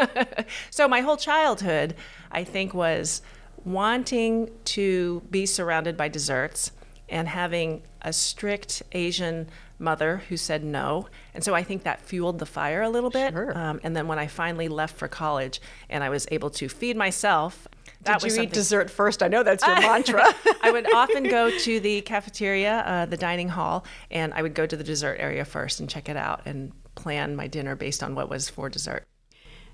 so 0.70 0.88
my 0.88 1.02
whole 1.02 1.18
childhood, 1.18 1.96
I 2.32 2.44
think, 2.44 2.74
was 2.74 3.22
wanting 3.66 4.52
to 4.66 5.22
be 5.32 5.46
surrounded 5.46 5.98
by 5.98 6.10
desserts 6.10 6.72
and 7.10 7.28
having 7.28 7.84
a 8.02 8.14
strict 8.14 8.84
Asian 8.92 9.48
mother 9.80 10.24
who 10.30 10.38
said 10.38 10.64
no. 10.64 11.08
And 11.34 11.44
so 11.44 11.54
I 11.54 11.64
think 11.64 11.84
that 11.84 12.02
fueled 12.02 12.40
the 12.40 12.46
fire 12.46 12.82
a 12.82 12.90
little 12.90 13.10
bit. 13.10 13.34
Sure. 13.34 13.58
Um, 13.58 13.80
and 13.84 13.96
then 13.96 14.08
when 14.08 14.20
I 14.20 14.28
finally 14.28 14.68
left 14.68 14.98
for 14.98 15.08
college 15.08 15.62
and 15.90 16.04
I 16.04 16.10
was 16.10 16.28
able 16.32 16.50
to 16.52 16.70
feed 16.70 16.96
myself, 16.96 17.68
that 18.04 18.20
Did 18.20 18.34
you 18.34 18.42
eat 18.44 18.52
dessert 18.52 18.90
first? 18.90 19.24
I 19.24 19.28
know 19.28 19.44
that's 19.44 19.66
your 19.66 19.76
mantra. 19.82 20.26
I 20.62 20.72
would 20.72 20.94
often 20.94 21.24
go 21.24 21.58
to 21.58 21.80
the 21.80 22.02
cafeteria, 22.02 22.80
uh, 22.80 23.06
the 23.06 23.18
dining 23.18 23.50
hall, 23.50 23.86
and 24.12 24.34
I 24.34 24.42
would 24.42 24.54
go 24.54 24.66
to 24.66 24.76
the 24.76 24.84
dessert 24.84 25.18
area 25.20 25.46
first 25.46 25.80
and 25.80 25.90
check 25.90 26.10
it 26.10 26.18
out 26.18 26.42
and 26.46 26.72
plan 26.96 27.36
my 27.36 27.48
dinner 27.48 27.76
based 27.76 28.04
on 28.04 28.16
what 28.16 28.30
was 28.30 28.50
for 28.50 28.70
dessert. 28.70 29.06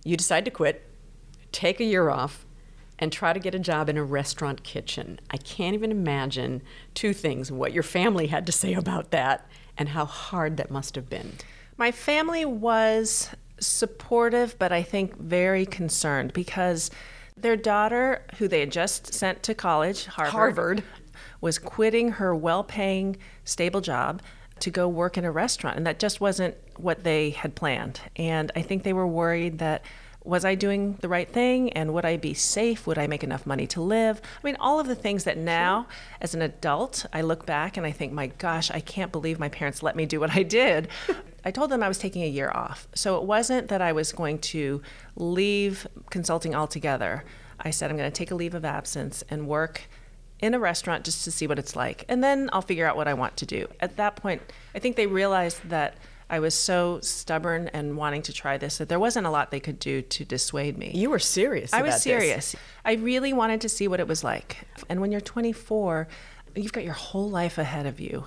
You 0.04 0.16
decide 0.16 0.46
to 0.46 0.52
quit, 0.52 0.86
take 1.52 1.80
a 1.80 1.84
year 1.84 2.10
off, 2.10 2.46
and 3.00 3.12
try 3.12 3.34
to 3.34 3.40
get 3.40 3.56
a 3.56 3.60
job 3.60 3.90
in 3.90 3.98
a 3.98 4.04
restaurant 4.04 4.64
kitchen. 4.64 5.20
I 5.32 5.38
can't 5.38 5.74
even 5.74 5.92
imagine 5.92 6.62
two 6.94 7.14
things 7.14 7.52
what 7.52 7.74
your 7.74 7.84
family 7.84 8.28
had 8.28 8.46
to 8.46 8.52
say 8.52 8.74
about 8.74 9.12
that 9.12 9.50
and 9.80 9.90
how 9.90 10.06
hard 10.06 10.58
that 10.58 10.70
must 10.70 10.94
have 10.96 11.10
been. 11.10 11.32
My 11.78 11.92
family 11.92 12.46
was 12.46 13.30
supportive, 13.60 14.60
but 14.60 14.72
I 14.72 14.84
think 14.84 15.18
very 15.18 15.66
concerned 15.66 16.34
because 16.34 16.92
their 17.36 17.56
daughter, 17.56 18.22
who 18.38 18.48
they 18.48 18.60
had 18.60 18.72
just 18.72 19.14
sent 19.14 19.42
to 19.44 19.56
college, 19.56 20.06
Harvard, 20.06 20.32
Harvard. 20.34 20.84
was 21.40 21.58
quitting 21.58 22.12
her 22.14 22.36
well 22.36 22.64
paying, 22.64 23.18
stable 23.46 23.82
job 23.82 24.22
to 24.60 24.70
go 24.70 24.90
work 24.90 25.18
in 25.18 25.24
a 25.24 25.32
restaurant. 25.32 25.78
And 25.78 25.88
that 25.88 26.00
just 26.00 26.20
wasn't 26.20 26.56
what 26.76 27.06
they 27.06 27.30
had 27.30 27.56
planned. 27.56 28.02
And 28.18 28.52
I 28.58 28.62
think 28.62 28.84
they 28.84 28.94
were 28.94 29.08
worried 29.08 29.60
that 29.60 29.84
was 30.24 30.44
I 30.44 30.56
doing 30.56 30.98
the 31.02 31.10
right 31.10 31.32
thing 31.32 31.72
and 31.74 31.94
would 31.94 32.06
I 32.06 32.18
be 32.18 32.34
safe? 32.34 32.86
Would 32.86 32.98
I 32.98 33.08
make 33.08 33.24
enough 33.24 33.46
money 33.46 33.66
to 33.68 33.82
live? 33.82 34.22
I 34.24 34.46
mean, 34.46 34.58
all 34.60 34.80
of 34.80 34.88
the 34.88 34.96
things 34.96 35.24
that 35.24 35.38
now, 35.38 35.88
as 36.20 36.36
an 36.36 36.42
adult, 36.42 37.06
I 37.14 37.22
look 37.22 37.46
back 37.46 37.78
and 37.78 37.86
I 37.86 37.92
think, 37.92 38.12
my 38.12 38.28
gosh, 38.28 38.70
I 38.70 38.82
can't 38.82 39.12
believe 39.12 39.40
my 39.40 39.50
parents 39.50 39.82
let 39.82 39.96
me 39.96 40.06
do 40.06 40.20
what 40.20 40.36
I 40.36 40.44
did. 40.44 40.90
I 41.46 41.52
told 41.52 41.72
them 41.72 41.82
I 41.82 41.88
was 41.88 41.98
taking 41.98 42.24
a 42.24 42.28
year 42.28 42.52
off. 42.54 42.88
So 42.94 43.18
it 43.18 43.24
wasn't 43.24 43.70
that 43.70 43.82
I 43.82 43.94
was 43.94 44.12
going 44.12 44.40
to 44.40 44.82
leave 45.16 45.88
consulting 46.10 46.54
altogether. 46.54 47.24
I 47.60 47.72
said, 47.72 47.90
I'm 47.90 47.98
going 47.98 48.12
to 48.12 48.16
take 48.16 48.32
a 48.32 48.36
leave 48.36 48.56
of 48.56 48.66
absence 48.66 49.24
and 49.30 49.48
work 49.48 49.84
in 50.40 50.54
a 50.54 50.60
restaurant 50.60 51.06
just 51.06 51.24
to 51.26 51.32
see 51.32 51.48
what 51.48 51.60
it's 51.60 51.76
like. 51.76 52.06
And 52.08 52.24
then 52.24 52.50
I'll 52.54 52.62
figure 52.62 52.86
out 52.86 52.96
what 52.96 53.08
I 53.08 53.14
want 53.14 53.38
to 53.38 53.46
do. 53.46 53.68
At 53.80 53.98
that 53.98 54.16
point, 54.16 54.42
I 54.76 54.80
think 54.80 54.96
they 54.96 55.08
realized 55.08 55.70
that 55.70 55.96
I 56.30 56.40
was 56.40 56.54
so 56.54 57.00
stubborn 57.02 57.70
and 57.70 57.98
wanting 57.98 58.22
to 58.24 58.34
try 58.34 58.58
this 58.58 58.78
that 58.78 58.88
there 58.88 59.00
wasn't 59.00 59.26
a 59.26 59.30
lot 59.32 59.50
they 59.50 59.60
could 59.60 59.80
do 59.80 60.02
to 60.02 60.26
dissuade 60.26 60.78
me. 60.78 60.92
You 60.94 61.10
were 61.10 61.20
serious. 61.20 61.74
I 61.74 61.82
was 61.82 62.02
serious. 62.02 62.52
This. 62.52 62.62
I 62.86 62.94
really 62.94 63.34
wanted 63.34 63.62
to 63.62 63.70
see 63.70 63.88
what 63.88 64.00
it 64.00 64.08
was 64.08 64.24
like. 64.24 64.68
And 64.90 65.02
when 65.02 65.12
you're 65.12 65.22
24, 65.22 66.08
you've 66.56 66.72
got 66.72 66.84
your 66.84 66.94
whole 66.94 67.30
life 67.30 67.58
ahead 67.58 67.86
of 67.86 68.00
you. 68.00 68.26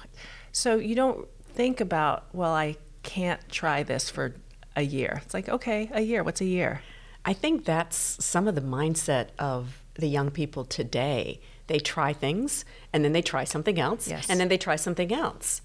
So 0.50 0.76
you 0.76 0.94
don't 0.94 1.28
think 1.44 1.80
about, 1.80 2.26
well, 2.32 2.52
I 2.52 2.76
can't 3.02 3.40
try 3.48 3.82
this 3.82 4.10
for 4.10 4.34
a 4.74 4.82
year. 4.82 5.20
It's 5.24 5.34
like, 5.34 5.48
okay, 5.48 5.90
a 5.92 6.00
year. 6.00 6.22
What's 6.22 6.40
a 6.40 6.46
year? 6.46 6.82
I 7.24 7.32
think 7.32 7.64
that's 7.64 8.24
some 8.24 8.48
of 8.48 8.54
the 8.54 8.60
mindset 8.60 9.28
of 9.38 9.82
the 9.94 10.08
young 10.08 10.30
people 10.30 10.64
today. 10.64 11.40
They 11.68 11.78
try 11.78 12.12
things 12.12 12.64
and 12.92 13.04
then 13.04 13.12
they 13.12 13.22
try 13.22 13.44
something 13.44 13.78
else 13.78 14.08
yes. 14.08 14.28
and 14.28 14.40
then 14.40 14.48
they 14.48 14.58
try 14.58 14.76
something 14.76 15.12
else. 15.12 15.62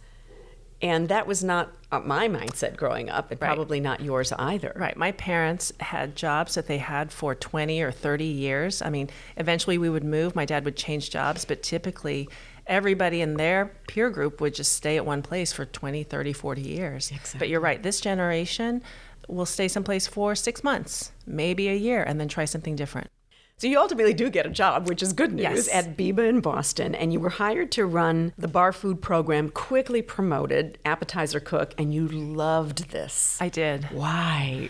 And 0.81 1.09
that 1.09 1.25
was 1.25 1.43
not 1.43 1.71
uh, 1.91 1.99
my 1.99 2.27
mindset 2.27 2.75
growing 2.75 3.09
up, 3.09 3.31
and 3.31 3.41
right. 3.41 3.47
probably 3.47 3.79
not 3.79 4.01
yours 4.01 4.31
either. 4.33 4.73
Right. 4.75 4.95
My 4.95 5.11
parents 5.13 5.73
had 5.79 6.15
jobs 6.15 6.55
that 6.55 6.67
they 6.67 6.77
had 6.77 7.11
for 7.11 7.33
20 7.33 7.81
or 7.81 7.91
30 7.91 8.25
years. 8.25 8.81
I 8.81 8.89
mean, 8.89 9.09
eventually 9.37 9.77
we 9.77 9.89
would 9.89 10.03
move, 10.03 10.35
my 10.35 10.45
dad 10.45 10.65
would 10.65 10.75
change 10.75 11.09
jobs, 11.09 11.45
but 11.45 11.63
typically 11.63 12.29
everybody 12.67 13.21
in 13.21 13.35
their 13.35 13.71
peer 13.87 14.09
group 14.09 14.39
would 14.39 14.53
just 14.53 14.73
stay 14.73 14.97
at 14.97 15.05
one 15.05 15.21
place 15.21 15.51
for 15.51 15.65
20, 15.65 16.03
30, 16.03 16.33
40 16.33 16.61
years. 16.61 17.11
Exactly. 17.11 17.39
But 17.39 17.49
you're 17.49 17.61
right, 17.61 17.81
this 17.81 17.99
generation 17.99 18.83
will 19.27 19.45
stay 19.45 19.67
someplace 19.67 20.07
for 20.07 20.35
six 20.35 20.63
months, 20.63 21.11
maybe 21.25 21.69
a 21.69 21.75
year, 21.75 22.03
and 22.03 22.19
then 22.19 22.27
try 22.27 22.45
something 22.45 22.75
different. 22.75 23.09
So 23.59 23.65
you 23.65 23.79
ultimately 23.79 24.13
do 24.13 24.29
get 24.29 24.45
a 24.45 24.51
job, 24.51 24.87
which 24.87 25.01
is 25.01 25.13
good 25.13 25.33
news, 25.33 25.41
Yes. 25.43 25.67
at 25.69 25.97
Biba 25.97 26.29
in 26.29 26.41
Boston, 26.41 26.93
and 26.93 27.11
you 27.11 27.19
were 27.19 27.29
hired 27.31 27.71
to 27.71 27.87
run 27.87 28.31
the 28.37 28.47
bar 28.47 28.71
food 28.71 29.01
program, 29.01 29.49
quickly 29.49 30.03
promoted 30.03 30.77
appetizer 30.85 31.39
cook, 31.39 31.73
and 31.75 31.91
you 31.91 32.07
loved 32.07 32.91
this. 32.91 33.35
I 33.41 33.49
did. 33.49 33.85
Why? 33.85 34.69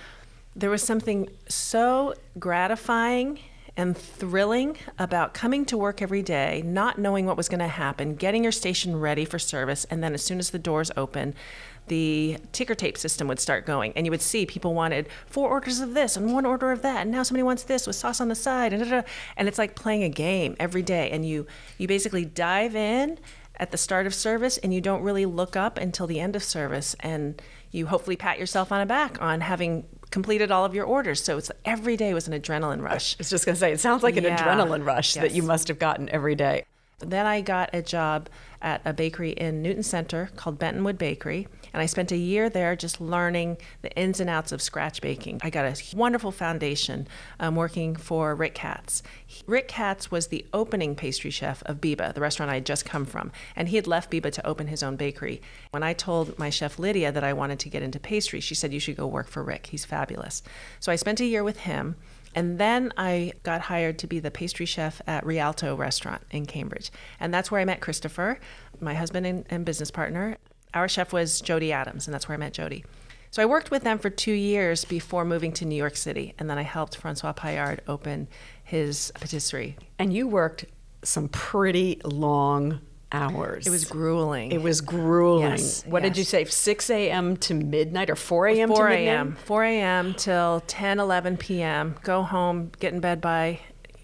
There 0.56 0.70
was 0.70 0.84
something 0.84 1.27
so 1.50 2.13
gratifying 2.39 3.39
and 3.75 3.96
thrilling 3.98 4.77
about 4.98 5.34
coming 5.34 5.65
to 5.65 5.77
work 5.77 6.01
every 6.01 6.22
day, 6.22 6.63
not 6.65 6.98
knowing 6.98 7.25
what 7.25 7.36
was 7.36 7.50
going 7.50 7.60
to 7.60 7.67
happen, 7.67 8.15
getting 8.15 8.41
your 8.44 8.53
station 8.53 8.98
ready 9.01 9.25
for 9.25 9.38
service, 9.38 9.86
and 9.89 10.01
then 10.01 10.13
as 10.13 10.24
soon 10.24 10.39
as 10.39 10.51
the 10.51 10.60
doors 10.60 10.91
open, 10.96 11.36
the 11.88 12.38
ticker 12.51 12.75
tape 12.75 12.98
system 12.98 13.27
would 13.27 13.39
start 13.39 13.65
going, 13.65 13.94
and 13.96 14.06
you 14.06 14.12
would 14.12 14.22
see 14.22 14.46
people 14.46 14.74
wanted 14.74 15.08
four 15.25 15.50
orders 15.50 15.79
of 15.79 15.94
this 15.94 16.17
and 16.17 16.34
one 16.34 16.46
order 16.46 16.72
of 16.72 16.82
that, 16.82 17.01
and 17.01 17.12
now 17.12 17.24
somebody 17.24 17.44
wants 17.44 17.63
this 17.63 17.88
with 17.88 17.96
sauce 17.96 18.22
on 18.22 18.27
the 18.27 18.36
side, 18.36 18.74
and, 18.74 18.84
da-da-da. 18.84 19.08
and 19.36 19.48
it's 19.48 19.58
like 19.58 19.75
playing 19.75 20.03
a 20.03 20.10
game 20.10 20.56
every 20.60 20.82
day, 20.82 21.10
and 21.12 21.25
you 21.25 21.48
you 21.77 21.88
basically 21.88 22.25
dive 22.25 22.75
in 22.75 23.20
at 23.60 23.72
the 23.72 23.77
start 23.77 24.06
of 24.06 24.13
service, 24.13 24.58
and 24.60 24.74
you 24.74 24.82
don't 24.82 25.01
really 25.01 25.25
look 25.25 25.56
up 25.56 25.77
until 25.77 26.06
the 26.08 26.20
end 26.20 26.36
of 26.36 26.44
service, 26.44 26.96
and 27.00 27.41
you 27.72 27.88
hopefully 27.88 28.15
pat 28.15 28.38
yourself 28.39 28.72
on 28.72 28.79
the 28.79 28.86
back 28.86 29.22
on 29.22 29.41
having 29.41 29.86
completed 30.10 30.51
all 30.51 30.63
of 30.63 30.74
your 30.74 30.86
orders. 30.86 31.22
So 31.24 31.38
it's 31.38 31.51
every 31.65 31.98
day 31.98 32.13
was 32.13 32.27
an 32.27 32.39
adrenaline 32.39 32.82
rush. 32.82 33.15
I 33.15 33.17
was 33.20 33.29
just 33.29 33.46
going 33.46 33.56
to 33.56 33.60
say, 33.60 33.72
it 33.74 33.79
sounds 33.79 34.03
like 34.03 34.15
an 34.15 34.24
Yeah. 34.24 34.38
adrenaline 34.38 34.86
rush 34.86 35.15
that 35.15 35.32
you 35.34 35.44
must 35.44 35.67
have 35.67 35.77
gotten 35.79 36.08
every 36.10 36.36
day. 36.36 36.63
Then 37.00 37.27
I 37.27 37.42
got 37.42 37.70
a 37.74 37.84
job 37.84 38.27
at 38.60 38.82
a 38.84 38.92
bakery 38.92 39.30
in 39.30 39.62
Newton 39.62 39.84
Center 39.84 40.32
called 40.36 40.58
Bentonwood 40.58 40.98
Bakery, 40.98 41.48
and 41.72 41.80
I 41.80 41.86
spent 41.86 42.12
a 42.12 42.18
year 42.18 42.50
there 42.50 42.75
just 42.75 43.00
learning 43.00 43.58
the 43.84 43.96
ins 43.96 44.20
and 44.20 44.27
outs 44.27 44.51
of 44.51 44.63
scratch 44.63 45.00
baking. 45.00 45.39
I 45.44 45.51
got 45.51 45.66
a 45.66 45.96
wonderful 45.96 46.32
foundation 46.32 47.08
um, 47.39 47.56
working 47.56 47.96
for 47.96 48.34
Rick 48.34 48.56
Katz. 48.56 49.04
Rick 49.46 49.68
Katz 49.68 50.10
was 50.10 50.30
the 50.30 50.44
opening 50.54 50.96
pastry 50.96 51.30
chef 51.30 51.62
of 51.68 51.80
Biba, 51.80 52.16
the 52.16 52.22
restaurant 52.22 52.51
I 52.51 52.56
had 52.56 52.66
just 52.66 52.84
come 52.84 53.06
from, 53.06 53.32
and 53.56 53.70
he 53.70 53.75
had 53.75 53.86
left 53.86 54.10
Biba 54.10 54.32
to 54.32 54.48
open 54.48 54.66
his 54.66 54.82
own 54.82 54.96
bakery. 54.96 55.39
When 55.70 55.84
I 55.84 55.94
told 55.94 56.39
my 56.39 56.50
chef 56.50 56.80
Lydia 56.80 57.12
that 57.12 57.24
I 57.24 57.32
wanted 57.32 57.60
to 57.60 57.70
get 57.70 57.84
into 57.84 58.00
pastry, 58.00 58.39
she 58.39 58.56
said, 58.56 58.74
You 58.74 58.80
should 58.80 58.98
go 58.98 59.06
work 59.06 59.27
for 59.27 59.44
Rick. 59.44 59.68
He's 59.68 59.86
fabulous. 59.86 60.42
So 60.80 60.92
I 60.92 60.96
spent 60.96 61.20
a 61.20 61.25
year 61.25 61.44
with 61.44 61.58
him. 61.58 61.96
And 62.38 62.60
then 62.60 62.94
I 62.98 63.34
got 63.41 63.62
hired 63.62 63.98
to 63.98 64.06
be 64.06 64.20
the 64.20 64.29
pastry 64.29 64.67
chef 64.67 65.01
at 65.08 65.25
Rialto 65.25 65.75
Restaurant 65.75 66.22
in 66.29 66.46
Cambridge. 66.46 66.91
And 67.20 67.34
that's 67.34 67.50
where 67.50 67.60
I 67.60 67.65
met 67.65 67.82
Christopher, 67.82 68.39
my 68.79 68.94
husband 68.94 69.25
and, 69.25 69.44
and 69.50 69.65
business 69.65 69.89
partner. 69.89 70.38
Our 70.75 70.88
chef 70.88 71.12
was 71.12 71.41
Jody 71.41 71.72
Adams, 71.72 72.06
and 72.06 72.13
that's 72.13 72.27
where 72.29 72.36
I 72.36 72.38
met 72.38 72.53
Jody. 72.53 72.86
So 73.32 73.41
I 73.41 73.48
worked 73.48 73.72
with 73.72 73.84
them 73.84 73.98
for 73.98 74.12
two 74.12 74.34
years 74.34 74.86
before 74.86 75.25
moving 75.25 75.51
to 75.53 75.65
New 75.65 75.75
York 75.75 75.96
City. 75.96 76.36
And 76.38 76.48
then 76.48 76.60
I 76.60 76.62
helped 76.62 76.98
Francois 76.98 77.34
Payard 77.34 77.82
open 77.88 78.27
his 78.63 79.12
patisserie. 79.15 79.75
And 79.98 80.13
you 80.13 80.27
worked 80.27 80.65
some 81.03 81.29
pretty 81.29 82.00
long 82.03 82.82
hours. 83.12 83.68
It 83.68 83.70
was 83.70 83.86
grueling. 83.86 84.52
It 84.52 84.62
was 84.62 84.82
grueling. 84.82 85.52
Yes, 85.52 85.86
what 85.86 86.04
did 86.04 86.18
you 86.18 86.24
say? 86.24 86.46
6 86.46 86.90
a.m. 86.90 87.38
to 87.38 87.54
midnight 87.54 88.10
or 88.10 88.16
4 88.16 88.48
a.m. 88.48 88.70
to 88.70 88.76
4 88.76 88.90
midnight? 88.90 89.08
a.m. 89.08 89.36
4 89.46 89.64
a.m. 89.64 90.14
till 90.14 90.62
10, 90.68 91.00
11 91.00 91.38
p.m. 91.38 91.96
Go 92.04 92.24
home, 92.24 92.72
get 92.80 92.94
in 92.94 93.00
bed 93.00 93.22
by 93.22 93.60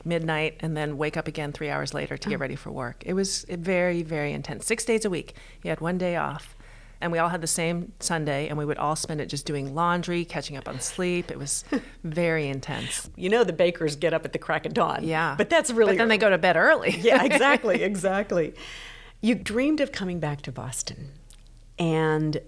midnight, 0.05 0.57
and 0.59 0.75
then 0.75 0.97
wake 0.97 1.17
up 1.17 1.27
again 1.27 1.51
three 1.51 1.69
hours 1.69 1.93
later 1.93 2.17
to 2.17 2.29
get 2.29 2.35
oh. 2.35 2.39
ready 2.39 2.55
for 2.55 2.71
work. 2.71 3.03
It 3.05 3.13
was 3.13 3.45
very, 3.49 4.03
very 4.03 4.33
intense. 4.33 4.65
Six 4.65 4.85
days 4.85 5.05
a 5.05 5.09
week. 5.09 5.35
You 5.63 5.69
had 5.69 5.81
one 5.81 5.97
day 5.97 6.15
off. 6.15 6.55
And 7.01 7.11
we 7.11 7.19
all 7.19 7.27
had 7.27 7.41
the 7.41 7.47
same 7.47 7.91
Sunday, 7.99 8.47
and 8.47 8.57
we 8.57 8.63
would 8.63 8.77
all 8.77 8.95
spend 8.95 9.19
it 9.19 9.25
just 9.25 9.45
doing 9.45 9.75
laundry, 9.75 10.23
catching 10.23 10.55
up 10.55 10.69
on 10.69 10.79
sleep. 10.79 11.31
It 11.31 11.37
was 11.37 11.65
very 12.05 12.47
intense. 12.47 13.09
You 13.17 13.27
know 13.27 13.43
the 13.43 13.51
bakers 13.51 13.97
get 13.97 14.13
up 14.13 14.23
at 14.23 14.31
the 14.31 14.39
crack 14.39 14.65
of 14.65 14.73
dawn. 14.73 15.03
Yeah. 15.03 15.35
But 15.37 15.49
that's 15.49 15.69
really 15.69 15.93
But 15.93 15.97
then 15.97 16.07
they 16.07 16.17
go 16.17 16.29
to 16.29 16.37
bed 16.37 16.55
early. 16.55 16.95
yeah, 17.01 17.21
exactly, 17.25 17.83
exactly. 17.83 18.53
You 19.23 19.35
dreamed 19.35 19.79
of 19.79 19.93
coming 19.93 20.19
back 20.19 20.41
to 20.41 20.51
Boston 20.51 21.11
and 21.79 22.41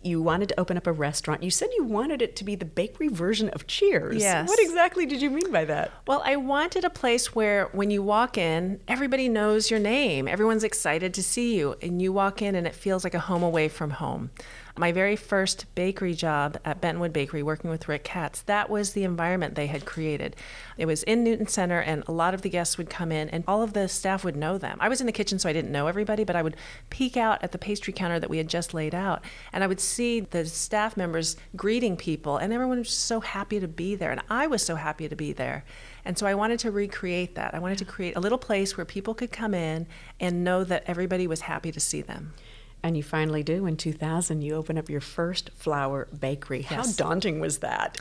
you 0.00 0.22
wanted 0.22 0.48
to 0.50 0.60
open 0.60 0.76
up 0.76 0.86
a 0.86 0.92
restaurant. 0.92 1.42
You 1.42 1.50
said 1.50 1.70
you 1.76 1.82
wanted 1.82 2.22
it 2.22 2.36
to 2.36 2.44
be 2.44 2.54
the 2.54 2.64
bakery 2.64 3.08
version 3.08 3.48
of 3.48 3.66
Cheers. 3.66 4.22
Yes. 4.22 4.48
What 4.48 4.60
exactly 4.60 5.06
did 5.06 5.20
you 5.20 5.28
mean 5.28 5.50
by 5.50 5.64
that? 5.64 5.90
Well, 6.06 6.22
I 6.24 6.36
wanted 6.36 6.84
a 6.84 6.90
place 6.90 7.34
where 7.34 7.66
when 7.72 7.90
you 7.90 8.00
walk 8.04 8.38
in, 8.38 8.80
everybody 8.86 9.28
knows 9.28 9.72
your 9.72 9.80
name. 9.80 10.28
Everyone's 10.28 10.62
excited 10.62 11.12
to 11.14 11.22
see 11.24 11.56
you. 11.56 11.74
And 11.82 12.00
you 12.00 12.12
walk 12.12 12.40
in 12.40 12.54
and 12.54 12.64
it 12.64 12.76
feels 12.76 13.02
like 13.02 13.14
a 13.14 13.18
home 13.18 13.42
away 13.42 13.68
from 13.68 13.90
home. 13.90 14.30
My 14.76 14.92
very 14.92 15.16
first 15.16 15.66
bakery 15.74 16.14
job 16.14 16.58
at 16.64 16.80
Bentwood 16.80 17.12
Bakery, 17.12 17.42
working 17.42 17.70
with 17.70 17.88
Rick 17.88 18.04
Katz, 18.04 18.42
that 18.42 18.70
was 18.70 18.92
the 18.92 19.04
environment 19.04 19.54
they 19.54 19.66
had 19.66 19.84
created. 19.84 20.36
It 20.78 20.86
was 20.86 21.02
in 21.02 21.24
Newton 21.24 21.48
Center, 21.48 21.80
and 21.80 22.04
a 22.06 22.12
lot 22.12 22.34
of 22.34 22.42
the 22.42 22.48
guests 22.48 22.78
would 22.78 22.88
come 22.88 23.10
in, 23.10 23.28
and 23.30 23.44
all 23.48 23.62
of 23.62 23.72
the 23.72 23.88
staff 23.88 24.24
would 24.24 24.36
know 24.36 24.58
them. 24.58 24.78
I 24.80 24.88
was 24.88 25.00
in 25.00 25.06
the 25.06 25.12
kitchen, 25.12 25.38
so 25.38 25.48
I 25.48 25.52
didn't 25.52 25.72
know 25.72 25.88
everybody, 25.88 26.24
but 26.24 26.36
I 26.36 26.42
would 26.42 26.56
peek 26.88 27.16
out 27.16 27.42
at 27.42 27.52
the 27.52 27.58
pastry 27.58 27.92
counter 27.92 28.20
that 28.20 28.30
we 28.30 28.38
had 28.38 28.48
just 28.48 28.72
laid 28.72 28.94
out, 28.94 29.24
and 29.52 29.64
I 29.64 29.66
would 29.66 29.80
see 29.80 30.20
the 30.20 30.46
staff 30.46 30.96
members 30.96 31.36
greeting 31.56 31.96
people, 31.96 32.36
and 32.36 32.52
everyone 32.52 32.78
was 32.78 32.90
so 32.90 33.20
happy 33.20 33.60
to 33.60 33.68
be 33.68 33.96
there, 33.96 34.12
and 34.12 34.22
I 34.30 34.46
was 34.46 34.62
so 34.62 34.76
happy 34.76 35.08
to 35.08 35.16
be 35.16 35.32
there. 35.32 35.64
And 36.04 36.16
so 36.16 36.26
I 36.26 36.34
wanted 36.34 36.60
to 36.60 36.70
recreate 36.70 37.34
that. 37.34 37.54
I 37.54 37.58
wanted 37.58 37.78
to 37.78 37.84
create 37.84 38.16
a 38.16 38.20
little 38.20 38.38
place 38.38 38.76
where 38.76 38.86
people 38.86 39.14
could 39.14 39.32
come 39.32 39.52
in 39.52 39.86
and 40.18 40.44
know 40.44 40.64
that 40.64 40.84
everybody 40.86 41.26
was 41.26 41.42
happy 41.42 41.72
to 41.72 41.80
see 41.80 42.00
them. 42.00 42.34
And 42.82 42.96
you 42.96 43.02
finally 43.02 43.42
do. 43.42 43.66
In 43.66 43.76
2000, 43.76 44.42
you 44.42 44.54
open 44.54 44.78
up 44.78 44.88
your 44.88 45.00
first 45.00 45.50
flour 45.54 46.08
bakery. 46.18 46.62
How 46.62 46.82
daunting 46.82 47.40
was 47.40 47.58
that? 47.58 47.98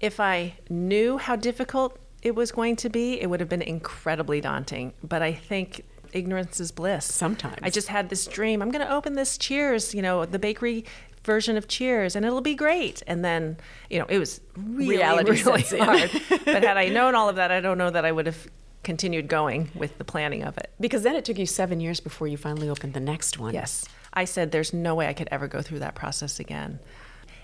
If 0.00 0.20
I 0.20 0.54
knew 0.70 1.18
how 1.18 1.36
difficult 1.36 1.98
it 2.22 2.34
was 2.34 2.50
going 2.52 2.76
to 2.76 2.88
be, 2.88 3.20
it 3.20 3.28
would 3.28 3.40
have 3.40 3.48
been 3.48 3.62
incredibly 3.62 4.40
daunting. 4.40 4.92
But 5.02 5.22
I 5.22 5.32
think 5.32 5.84
ignorance 6.12 6.60
is 6.60 6.72
bliss. 6.72 7.04
Sometimes. 7.04 7.58
I 7.62 7.70
just 7.70 7.88
had 7.88 8.08
this 8.08 8.26
dream. 8.26 8.62
I'm 8.62 8.70
going 8.70 8.86
to 8.86 8.92
open 8.92 9.14
this 9.14 9.36
Cheers, 9.36 9.94
you 9.94 10.02
know, 10.02 10.24
the 10.24 10.38
bakery 10.38 10.84
version 11.24 11.56
of 11.56 11.68
Cheers, 11.68 12.16
and 12.16 12.24
it'll 12.24 12.40
be 12.40 12.54
great. 12.54 13.02
And 13.06 13.24
then, 13.24 13.58
you 13.90 13.98
know, 13.98 14.06
it 14.08 14.18
was 14.18 14.40
really, 14.56 14.96
Reality 14.96 15.42
really 15.42 15.62
hard. 15.62 16.10
but 16.44 16.64
had 16.64 16.76
I 16.76 16.88
known 16.88 17.14
all 17.14 17.28
of 17.28 17.36
that, 17.36 17.50
I 17.50 17.60
don't 17.60 17.78
know 17.78 17.90
that 17.90 18.04
I 18.04 18.12
would 18.12 18.26
have 18.26 18.46
continued 18.88 19.28
going 19.28 19.70
with 19.74 19.98
the 19.98 20.04
planning 20.04 20.42
of 20.42 20.56
it. 20.56 20.70
Because 20.80 21.02
then 21.02 21.14
it 21.14 21.22
took 21.22 21.36
you 21.36 21.44
seven 21.44 21.78
years 21.78 22.00
before 22.00 22.26
you 22.26 22.38
finally 22.38 22.70
opened 22.70 22.94
the 22.94 23.00
next 23.00 23.38
one. 23.38 23.52
Yes. 23.52 23.86
I 24.14 24.24
said 24.24 24.50
there's 24.50 24.72
no 24.72 24.94
way 24.94 25.08
I 25.08 25.12
could 25.12 25.28
ever 25.30 25.46
go 25.46 25.60
through 25.60 25.80
that 25.80 25.94
process 25.94 26.40
again. 26.40 26.78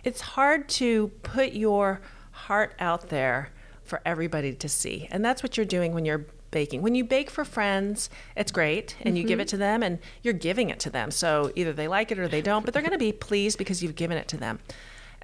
It's 0.05 0.23
hard 0.23 0.71
to 0.81 1.09
put 1.23 1.53
your 1.53 2.01
heart 2.31 2.75
out 2.79 3.11
there 3.11 3.51
for 3.83 4.01
everybody 4.07 4.55
to 4.55 4.69
see. 4.71 5.07
And 5.11 5.23
that's 5.23 5.43
what 5.43 5.59
you're 5.59 5.67
doing 5.67 5.93
when 5.93 6.07
you're 6.07 6.25
baking. 6.51 6.81
When 6.81 6.95
you 6.95 7.05
bake 7.05 7.29
for 7.29 7.45
friends, 7.45 8.09
it's 8.39 8.51
great 8.51 8.97
and 9.03 9.19
you 9.19 9.23
give 9.23 9.33
mm-hmm. 9.33 9.41
it 9.43 9.49
to 9.49 9.59
them 9.59 9.83
and 9.83 9.99
you're 10.23 10.33
giving 10.33 10.71
it 10.71 10.81
to 10.81 10.89
them. 10.89 11.11
So 11.11 11.53
either 11.55 11.75
they 11.75 11.89
like 11.89 12.11
it 12.11 12.19
or 12.19 12.27
they 12.27 12.41
don't, 12.41 12.65
but 12.65 12.73
they're 12.73 12.83
going 12.83 12.93
to 12.93 12.99
be 12.99 13.13
pleased 13.13 13.59
because 13.59 13.83
you've 13.83 13.97
given 13.97 14.17
it 14.17 14.29
to 14.29 14.39
them. 14.39 14.61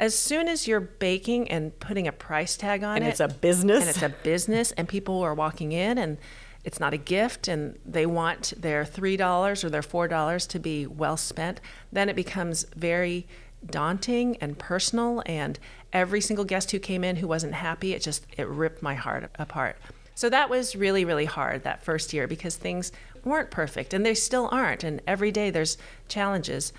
As 0.00 0.18
soon 0.18 0.48
as 0.48 0.66
you're 0.66 0.80
baking 0.80 1.50
and 1.50 1.78
putting 1.78 2.08
a 2.08 2.12
price 2.12 2.56
tag 2.56 2.82
on 2.82 2.96
And 2.96 3.04
it, 3.06 3.10
it's 3.10 3.20
a 3.20 3.28
business. 3.28 3.80
and 3.80 3.90
it's 3.90 4.02
a 4.02 4.08
business 4.08 4.72
and 4.72 4.88
people 4.88 5.20
are 5.20 5.34
walking 5.34 5.72
in 5.72 5.98
and 5.98 6.16
it's 6.64 6.80
not 6.80 6.92
a 6.92 6.96
gift 6.96 7.48
and 7.48 7.78
they 7.86 8.06
want 8.06 8.54
their 8.56 8.84
$3 8.84 9.64
or 9.64 9.70
their 9.70 9.82
$4 9.82 10.48
to 10.48 10.58
be 10.58 10.86
well 10.86 11.16
spent 11.16 11.60
then 11.92 12.08
it 12.08 12.16
becomes 12.16 12.64
very 12.74 13.26
daunting 13.66 14.38
and 14.38 14.58
personal. 14.58 15.22
And 15.26 15.58
every 15.92 16.22
single 16.22 16.46
guest 16.46 16.70
who 16.70 16.78
came 16.78 17.04
in 17.04 17.16
who 17.16 17.28
wasn't 17.28 17.52
happy 17.52 17.92
it 17.92 18.00
just 18.02 18.26
it 18.38 18.48
ripped 18.48 18.82
my 18.82 18.94
heart 18.94 19.30
apart. 19.38 19.76
So 20.14 20.30
that 20.30 20.48
was 20.48 20.74
really 20.74 21.04
really 21.04 21.26
hard 21.26 21.62
that 21.64 21.84
first 21.84 22.14
year 22.14 22.26
because 22.26 22.56
things 22.56 22.90
weren't 23.22 23.50
perfect 23.50 23.92
and 23.92 24.04
they 24.06 24.14
still 24.14 24.48
aren't. 24.50 24.82
And 24.82 25.02
every 25.06 25.30
day 25.30 25.50
there's 25.50 25.76
challenges 26.08 26.72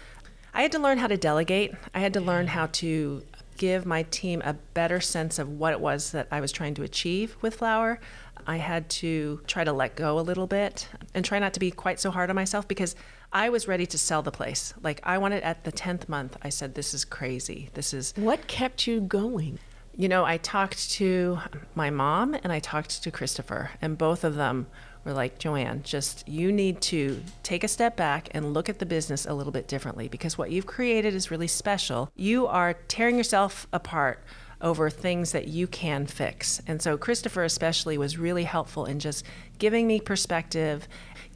i 0.53 0.61
had 0.61 0.71
to 0.71 0.79
learn 0.79 0.97
how 0.97 1.07
to 1.07 1.17
delegate 1.17 1.73
i 1.93 1.99
had 1.99 2.13
to 2.13 2.21
learn 2.21 2.47
how 2.47 2.67
to 2.67 3.21
give 3.57 3.85
my 3.85 4.01
team 4.03 4.41
a 4.43 4.53
better 4.73 4.99
sense 4.99 5.37
of 5.37 5.47
what 5.47 5.71
it 5.71 5.79
was 5.79 6.13
that 6.13 6.27
I 6.31 6.41
was 6.41 6.51
trying 6.51 6.73
to 6.73 6.83
achieve 6.83 7.37
with 7.41 7.57
Flour. 7.57 7.99
I 8.47 8.57
had 8.57 8.89
to 8.89 9.39
try 9.45 9.63
to 9.63 9.71
let 9.71 9.95
go 9.95 10.17
a 10.17 10.21
little 10.21 10.47
bit 10.47 10.89
and 11.13 11.23
try 11.23 11.37
not 11.37 11.53
to 11.53 11.59
be 11.59 11.69
quite 11.69 11.99
so 11.99 12.09
hard 12.09 12.31
on 12.31 12.35
myself 12.35 12.67
because 12.67 12.95
I 13.31 13.49
was 13.49 13.67
ready 13.67 13.85
to 13.85 13.99
sell 13.99 14.23
the 14.23 14.31
place. 14.31 14.73
Like 14.81 14.99
I 15.03 15.19
wanted 15.19 15.43
at 15.43 15.63
the 15.63 15.71
10th 15.71 16.09
month, 16.09 16.37
I 16.41 16.49
said, 16.49 16.73
This 16.73 16.95
is 16.95 17.05
crazy. 17.05 17.69
This 17.75 17.93
is, 17.93 18.15
What 18.15 18.47
kept 18.47 18.87
you 18.87 18.99
going? 18.99 19.59
you 19.95 20.09
know, 20.09 20.25
I 20.25 20.37
talked 20.37 20.89
to 20.91 21.37
my 21.75 21.91
mom 21.91 22.33
and 22.33 22.51
I 22.51 22.59
talked 22.59 23.03
to 23.03 23.11
Christopher, 23.11 23.71
and 23.81 23.97
both 23.97 24.23
of 24.23 24.35
them 24.35 24.67
were 25.03 25.13
like, 25.13 25.39
Joanne, 25.39 25.81
just 25.83 26.27
you 26.27 26.51
need 26.51 26.81
to 26.81 27.21
take 27.43 27.63
a 27.63 27.67
step 27.67 27.95
back 27.95 28.29
and 28.31 28.53
look 28.53 28.69
at 28.69 28.79
the 28.79 28.85
business 28.85 29.25
a 29.25 29.33
little 29.33 29.51
bit 29.51 29.67
differently 29.67 30.07
because 30.07 30.37
what 30.37 30.51
you've 30.51 30.65
created 30.65 31.15
is 31.15 31.31
really 31.31 31.47
special. 31.47 32.11
You 32.15 32.47
are 32.47 32.73
tearing 32.87 33.17
yourself 33.17 33.67
apart 33.73 34.23
over 34.61 34.89
things 34.89 35.31
that 35.31 35.47
you 35.47 35.67
can 35.67 36.05
fix. 36.05 36.61
And 36.67 36.81
so 36.81 36.97
Christopher 36.97 37.43
especially 37.43 37.97
was 37.97 38.17
really 38.17 38.43
helpful 38.43 38.85
in 38.85 38.99
just 38.99 39.25
giving 39.57 39.87
me 39.87 39.99
perspective. 39.99 40.87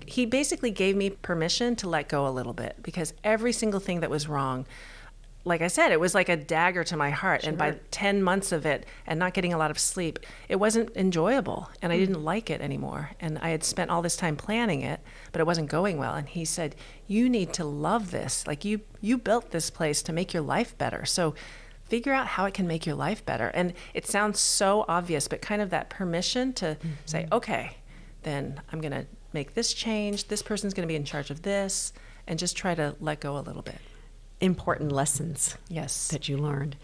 He 0.05 0.25
basically 0.25 0.69
gave 0.69 0.95
me 0.95 1.09
permission 1.09 1.75
to 1.77 1.89
let 1.89 2.07
go 2.07 2.27
a 2.27 2.29
little 2.29 2.53
bit 2.53 2.77
because 2.83 3.13
every 3.23 3.51
single 3.51 3.79
thing 3.79 4.01
that 4.01 4.09
was 4.09 4.27
wrong 4.27 4.67
like 5.47 5.61
I 5.61 5.67
said, 5.67 5.91
it 5.91 5.99
was 5.99 6.15
like 6.15 6.27
a 6.27 6.35
dagger 6.35 6.83
to 6.85 6.97
my 6.97 7.11
heart. 7.11 7.43
And 7.43 7.55
by 7.55 7.77
10 7.91 8.23
months 8.23 8.51
of 8.51 8.65
it 8.65 8.85
and 9.05 9.19
not 9.19 9.35
getting 9.35 9.53
a 9.53 9.59
lot 9.59 9.69
of 9.69 9.77
sleep, 9.77 10.19
it 10.49 10.55
wasn't 10.55 10.89
enjoyable 10.97 11.69
and 11.83 11.93
I 11.93 11.97
mm. 11.97 11.99
didn't 11.99 12.23
like 12.23 12.49
it 12.49 12.61
anymore. 12.61 13.11
And 13.19 13.37
I 13.37 13.49
had 13.49 13.63
spent 13.63 13.91
all 13.91 14.01
this 14.01 14.17
time 14.17 14.35
planning 14.35 14.81
it, 14.81 14.99
but 15.31 15.39
it 15.39 15.45
wasn't 15.45 15.69
going 15.69 15.99
well. 15.99 16.15
And 16.15 16.27
he 16.27 16.45
said, 16.45 16.75
"You 17.05 17.29
need 17.29 17.53
to 17.53 17.63
love 17.63 18.09
this. 18.09 18.47
Like 18.47 18.65
you 18.65 18.81
you 19.01 19.19
built 19.19 19.51
this 19.51 19.69
place 19.69 20.01
to 20.03 20.13
make 20.13 20.33
your 20.33 20.41
life 20.41 20.75
better. 20.79 21.05
So 21.05 21.35
figure 21.83 22.13
out 22.13 22.25
how 22.25 22.45
it 22.45 22.55
can 22.55 22.65
make 22.65 22.87
your 22.87 22.95
life 22.95 23.23
better." 23.23 23.49
And 23.49 23.73
it 23.93 24.07
sounds 24.07 24.39
so 24.39 24.83
obvious, 24.87 25.27
but 25.27 25.41
kind 25.43 25.61
of 25.61 25.69
that 25.69 25.91
permission 25.91 26.53
to 26.53 26.65
mm-hmm. 26.65 26.89
say, 27.05 27.27
"Okay, 27.31 27.77
then 28.23 28.61
I'm 28.71 28.81
going 28.81 28.93
to 28.93 29.05
make 29.31 29.53
this 29.53 29.73
change. 29.73 30.27
This 30.27 30.41
person's 30.41 30.73
going 30.73 30.87
to 30.87 30.91
be 30.91 30.95
in 30.95 31.05
charge 31.05 31.29
of 31.29 31.43
this." 31.43 31.93
And 32.27 32.39
just 32.39 32.57
try 32.57 32.73
to 32.73 32.95
let 32.99 33.19
go 33.19 33.37
a 33.37 33.41
little 33.41 33.61
bit. 33.61 33.77
Important 34.41 34.91
lessons 34.91 35.57
Yes. 35.69 36.07
that 36.09 36.27
you 36.27 36.37
learned. 36.37 36.75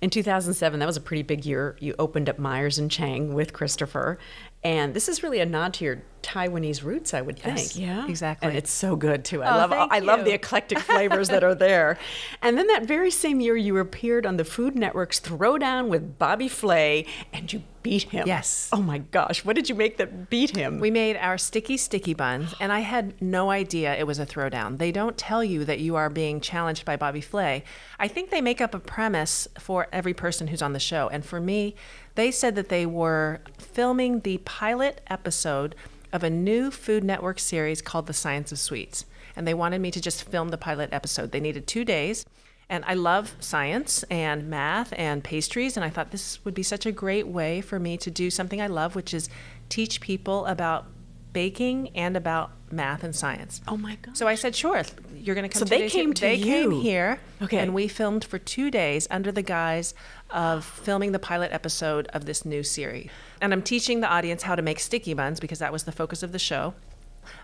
In 0.00 0.08
2007, 0.10 0.80
that 0.80 0.86
was 0.86 0.96
a 0.96 1.00
pretty 1.00 1.22
big 1.22 1.44
year. 1.44 1.76
You 1.78 1.94
opened 1.98 2.28
up 2.28 2.38
Myers 2.38 2.78
and 2.78 2.90
Chang 2.90 3.34
with 3.34 3.52
Christopher, 3.52 4.18
and 4.62 4.94
this 4.94 5.08
is 5.08 5.22
really 5.22 5.40
a 5.40 5.46
nod 5.46 5.74
to 5.74 5.84
your 5.84 6.02
Taiwanese 6.22 6.84
roots, 6.84 7.14
I 7.14 7.22
would 7.22 7.38
think. 7.38 7.56
Yes, 7.56 7.76
yeah, 7.76 8.06
exactly. 8.06 8.48
And 8.48 8.56
it's 8.56 8.70
so 8.70 8.94
good 8.94 9.24
too. 9.24 9.42
I 9.42 9.54
Oh, 9.54 9.56
love 9.56 9.72
I 9.72 10.00
love 10.00 10.26
the 10.26 10.32
eclectic 10.32 10.78
flavors 10.90 11.28
that 11.30 11.42
are 11.42 11.54
there. 11.54 11.96
And 12.42 12.58
then 12.58 12.66
that 12.66 12.84
very 12.84 13.10
same 13.10 13.40
year, 13.40 13.56
you 13.56 13.78
appeared 13.78 14.26
on 14.26 14.36
the 14.36 14.44
Food 14.44 14.76
Network's 14.76 15.18
Throwdown 15.18 15.88
with 15.88 16.18
Bobby 16.18 16.46
Flay, 16.48 17.06
and 17.32 17.50
you 17.50 17.62
beat 17.82 18.02
him. 18.02 18.26
Yes. 18.26 18.68
Oh 18.70 18.82
my 18.82 18.98
gosh, 18.98 19.46
what 19.46 19.56
did 19.56 19.70
you 19.70 19.74
make 19.74 19.96
that 19.96 20.28
beat 20.28 20.54
him? 20.54 20.78
We 20.78 20.90
made 20.90 21.16
our 21.16 21.38
sticky 21.38 21.78
sticky 21.78 22.12
buns, 22.12 22.54
and 22.60 22.70
I 22.70 22.80
had 22.80 23.20
no 23.22 23.50
idea 23.50 23.94
it 23.96 24.06
was 24.06 24.18
a 24.18 24.26
throwdown. 24.26 24.76
They 24.76 24.92
don't 24.92 25.16
tell 25.16 25.42
you 25.42 25.64
that 25.64 25.78
you 25.80 25.96
are 25.96 26.10
being 26.10 26.42
challenged 26.42 26.84
by 26.84 26.96
Bobby 26.96 27.22
Flay. 27.22 27.64
I 27.98 28.08
think 28.08 28.28
they 28.28 28.42
make 28.42 28.60
up 28.60 28.74
a 28.74 28.78
premise 28.80 29.48
for 29.58 29.88
every 29.90 30.12
person 30.12 30.48
who's 30.48 30.60
on 30.60 30.74
the 30.74 30.78
show. 30.80 31.08
And 31.08 31.24
for 31.24 31.40
me, 31.40 31.74
they 32.14 32.30
said 32.30 32.54
that 32.56 32.68
they 32.68 32.86
were 32.86 33.40
filming 33.58 34.20
the 34.20 34.38
pilot 34.38 35.00
episode 35.08 35.74
of 36.12 36.22
a 36.24 36.30
new 36.30 36.70
Food 36.70 37.04
Network 37.04 37.38
series 37.38 37.82
called 37.82 38.06
The 38.06 38.12
Science 38.12 38.52
of 38.52 38.58
Sweets. 38.58 39.04
And 39.36 39.46
they 39.46 39.54
wanted 39.54 39.80
me 39.80 39.90
to 39.92 40.00
just 40.00 40.24
film 40.24 40.48
the 40.48 40.58
pilot 40.58 40.90
episode. 40.92 41.32
They 41.32 41.40
needed 41.40 41.66
two 41.66 41.84
days. 41.84 42.26
And 42.68 42.84
I 42.86 42.94
love 42.94 43.34
science 43.40 44.04
and 44.04 44.48
math 44.48 44.92
and 44.96 45.24
pastries. 45.24 45.76
And 45.76 45.84
I 45.84 45.90
thought 45.90 46.10
this 46.10 46.44
would 46.44 46.54
be 46.54 46.62
such 46.62 46.86
a 46.86 46.92
great 46.92 47.26
way 47.26 47.60
for 47.60 47.78
me 47.78 47.96
to 47.98 48.10
do 48.10 48.30
something 48.30 48.60
I 48.60 48.68
love, 48.68 48.94
which 48.94 49.14
is 49.14 49.28
teach 49.68 50.00
people 50.00 50.46
about 50.46 50.86
baking 51.32 51.90
and 51.96 52.16
about 52.16 52.52
math 52.72 53.02
and 53.04 53.14
science. 53.14 53.60
oh 53.68 53.76
my 53.76 53.96
God. 53.96 54.16
So 54.16 54.28
I 54.28 54.34
said, 54.34 54.54
sure, 54.54 54.82
you're 55.20 55.34
going 55.34 55.48
to 55.48 55.52
come 55.52 55.60
So 55.60 55.64
they 55.64 55.78
days 55.80 55.92
here." 55.92 56.02
came 56.02 56.14
to 56.14 56.20
They 56.22 56.38
came 56.38 56.72
you. 56.72 56.80
here. 56.80 57.20
Okay. 57.42 57.58
And 57.58 57.74
we 57.74 57.88
filmed 57.88 58.24
for 58.24 58.38
two 58.38 58.70
days 58.70 59.06
under 59.10 59.30
the 59.32 59.42
guise 59.42 59.94
of 60.30 60.64
filming 60.64 61.12
the 61.12 61.18
pilot 61.18 61.52
episode 61.52 62.06
of 62.08 62.24
this 62.26 62.44
new 62.44 62.62
series. 62.62 63.10
And 63.40 63.52
I'm 63.52 63.62
teaching 63.62 64.00
the 64.00 64.08
audience 64.08 64.42
how 64.44 64.54
to 64.54 64.62
make 64.62 64.80
sticky 64.80 65.14
buns 65.14 65.40
because 65.40 65.58
that 65.58 65.72
was 65.72 65.84
the 65.84 65.92
focus 65.92 66.22
of 66.22 66.32
the 66.32 66.38
show. 66.38 66.74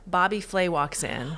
Bobby 0.07 0.41
Flay 0.41 0.69
walks 0.69 1.03
in 1.05 1.37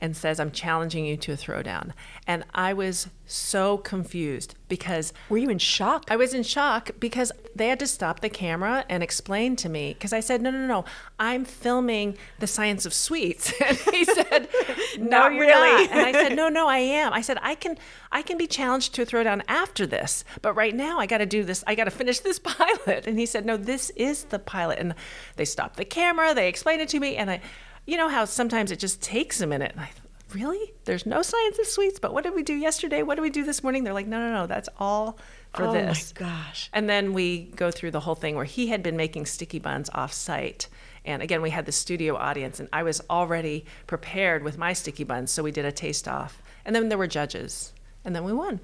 and 0.00 0.16
says, 0.16 0.40
I'm 0.40 0.50
challenging 0.50 1.04
you 1.04 1.16
to 1.18 1.32
a 1.32 1.36
throwdown. 1.36 1.92
And 2.26 2.44
I 2.54 2.72
was 2.72 3.08
so 3.30 3.78
confused 3.78 4.56
because 4.68 5.12
Were 5.28 5.38
you 5.38 5.50
in 5.50 5.58
shock? 5.58 6.04
I 6.10 6.16
was 6.16 6.34
in 6.34 6.42
shock 6.42 6.90
because 6.98 7.30
they 7.54 7.68
had 7.68 7.78
to 7.78 7.86
stop 7.86 8.20
the 8.20 8.28
camera 8.28 8.84
and 8.88 9.02
explain 9.02 9.54
to 9.56 9.68
me 9.68 9.94
because 9.94 10.12
I 10.12 10.20
said, 10.20 10.42
"No, 10.42 10.50
no, 10.50 10.66
no, 10.66 10.84
I'm 11.18 11.44
filming 11.44 12.16
the 12.40 12.46
science 12.46 12.86
of 12.86 12.92
sweets." 12.92 13.52
And 13.60 13.76
he 13.92 14.04
said, 14.04 14.48
"No, 14.98 15.08
Not 15.08 15.32
really." 15.32 15.86
not." 15.86 15.90
And 15.92 16.00
I 16.00 16.12
said, 16.12 16.34
"No, 16.36 16.48
no, 16.48 16.68
I 16.68 16.78
am." 16.78 17.12
I 17.12 17.20
said, 17.20 17.38
"I 17.40 17.54
can, 17.54 17.78
I 18.10 18.22
can 18.22 18.36
be 18.36 18.46
challenged 18.46 18.94
to 18.94 19.02
a 19.02 19.06
throwdown 19.06 19.42
after 19.46 19.86
this, 19.86 20.24
but 20.42 20.54
right 20.54 20.74
now 20.74 20.98
I 20.98 21.06
got 21.06 21.18
to 21.18 21.26
do 21.26 21.44
this. 21.44 21.62
I 21.66 21.74
got 21.76 21.84
to 21.84 21.90
finish 21.90 22.20
this 22.20 22.38
pilot." 22.38 23.06
And 23.06 23.18
he 23.18 23.26
said, 23.26 23.46
"No, 23.46 23.56
this 23.56 23.90
is 23.90 24.24
the 24.24 24.38
pilot." 24.38 24.78
And 24.78 24.94
they 25.36 25.44
stopped 25.44 25.76
the 25.76 25.84
camera. 25.84 26.34
They 26.34 26.48
explained 26.48 26.82
it 26.82 26.88
to 26.90 27.00
me, 27.00 27.16
and 27.16 27.30
I, 27.30 27.40
you 27.86 27.96
know 27.96 28.08
how 28.08 28.24
sometimes 28.24 28.70
it 28.70 28.78
just 28.78 29.02
takes 29.02 29.40
a 29.40 29.46
minute. 29.46 29.72
And 29.72 29.80
I 29.80 29.86
thought, 29.86 30.10
Really? 30.34 30.72
There's 30.84 31.06
no 31.06 31.22
science 31.22 31.58
of 31.58 31.66
sweets, 31.66 31.98
but 31.98 32.12
what 32.12 32.24
did 32.24 32.34
we 32.34 32.42
do 32.42 32.54
yesterday? 32.54 33.02
What 33.02 33.16
did 33.16 33.22
we 33.22 33.30
do 33.30 33.44
this 33.44 33.62
morning? 33.62 33.84
They're 33.84 33.94
like, 33.94 34.06
no, 34.06 34.18
no, 34.18 34.32
no, 34.32 34.46
that's 34.46 34.68
all 34.78 35.18
for 35.54 35.64
oh 35.64 35.72
this. 35.72 36.12
Oh 36.16 36.22
my 36.22 36.28
gosh. 36.28 36.70
And 36.72 36.88
then 36.88 37.12
we 37.12 37.46
go 37.56 37.70
through 37.70 37.90
the 37.90 38.00
whole 38.00 38.14
thing 38.14 38.36
where 38.36 38.44
he 38.44 38.68
had 38.68 38.82
been 38.82 38.96
making 38.96 39.26
sticky 39.26 39.58
buns 39.58 39.90
off 39.92 40.12
site. 40.12 40.68
And 41.04 41.22
again, 41.22 41.42
we 41.42 41.50
had 41.50 41.66
the 41.66 41.72
studio 41.72 42.16
audience, 42.16 42.60
and 42.60 42.68
I 42.72 42.82
was 42.82 43.00
already 43.10 43.64
prepared 43.86 44.44
with 44.44 44.58
my 44.58 44.72
sticky 44.72 45.04
buns. 45.04 45.30
So 45.30 45.42
we 45.42 45.50
did 45.50 45.64
a 45.64 45.72
taste 45.72 46.06
off. 46.06 46.42
And 46.64 46.76
then 46.76 46.88
there 46.88 46.98
were 46.98 47.06
judges. 47.06 47.72
And 48.04 48.14
then 48.14 48.24
we 48.24 48.32
won. 48.32 48.60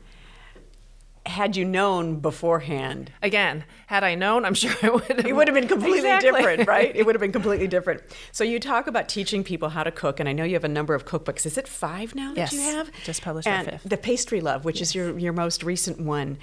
Had 1.26 1.56
you 1.56 1.65
known 1.65 2.21
beforehand, 2.21 3.10
Again, 3.23 3.65
had 3.89 4.04
I 4.04 4.15
known, 4.15 4.45
I'm 4.45 4.54
sure 4.62 4.73
I 4.82 4.91
would 4.91 5.02
have. 5.04 5.26
it 5.26 5.34
would 5.34 5.49
have 5.49 5.54
been 5.54 5.69
completely 5.69 5.99
Exactly. 5.99 6.30
different, 6.32 6.69
right? 6.69 6.95
It 6.95 7.04
would 7.04 7.15
have 7.15 7.21
been 7.21 7.32
completely 7.41 7.67
different. 7.67 8.02
So 8.32 8.45
you 8.45 8.58
talk 8.60 8.86
about 8.86 9.08
teaching 9.08 9.43
people 9.45 9.69
how 9.71 9.82
to 9.82 9.91
cook, 9.91 10.21
and 10.21 10.28
I 10.28 10.32
know 10.32 10.45
you 10.45 10.54
have 10.54 10.65
a 10.65 10.69
number 10.69 10.95
of 10.95 11.04
cookbooks. 11.04 11.45
Is 11.45 11.58
it 11.58 11.67
five 11.69 12.15
now 12.15 12.28
that 12.34 12.36
Yes, 12.39 12.52
you 12.52 12.60
have? 12.60 12.91
just 13.04 13.23
published 13.23 13.49
and 13.49 13.69
fifth. 13.69 13.82
The 13.84 13.97
Pastry 13.97 14.41
Love, 14.41 14.65
which 14.65 14.80
is 14.80 14.95
your 14.95 15.19
your 15.19 15.32
most 15.32 15.62
recent 15.62 16.00
one. 16.00 16.39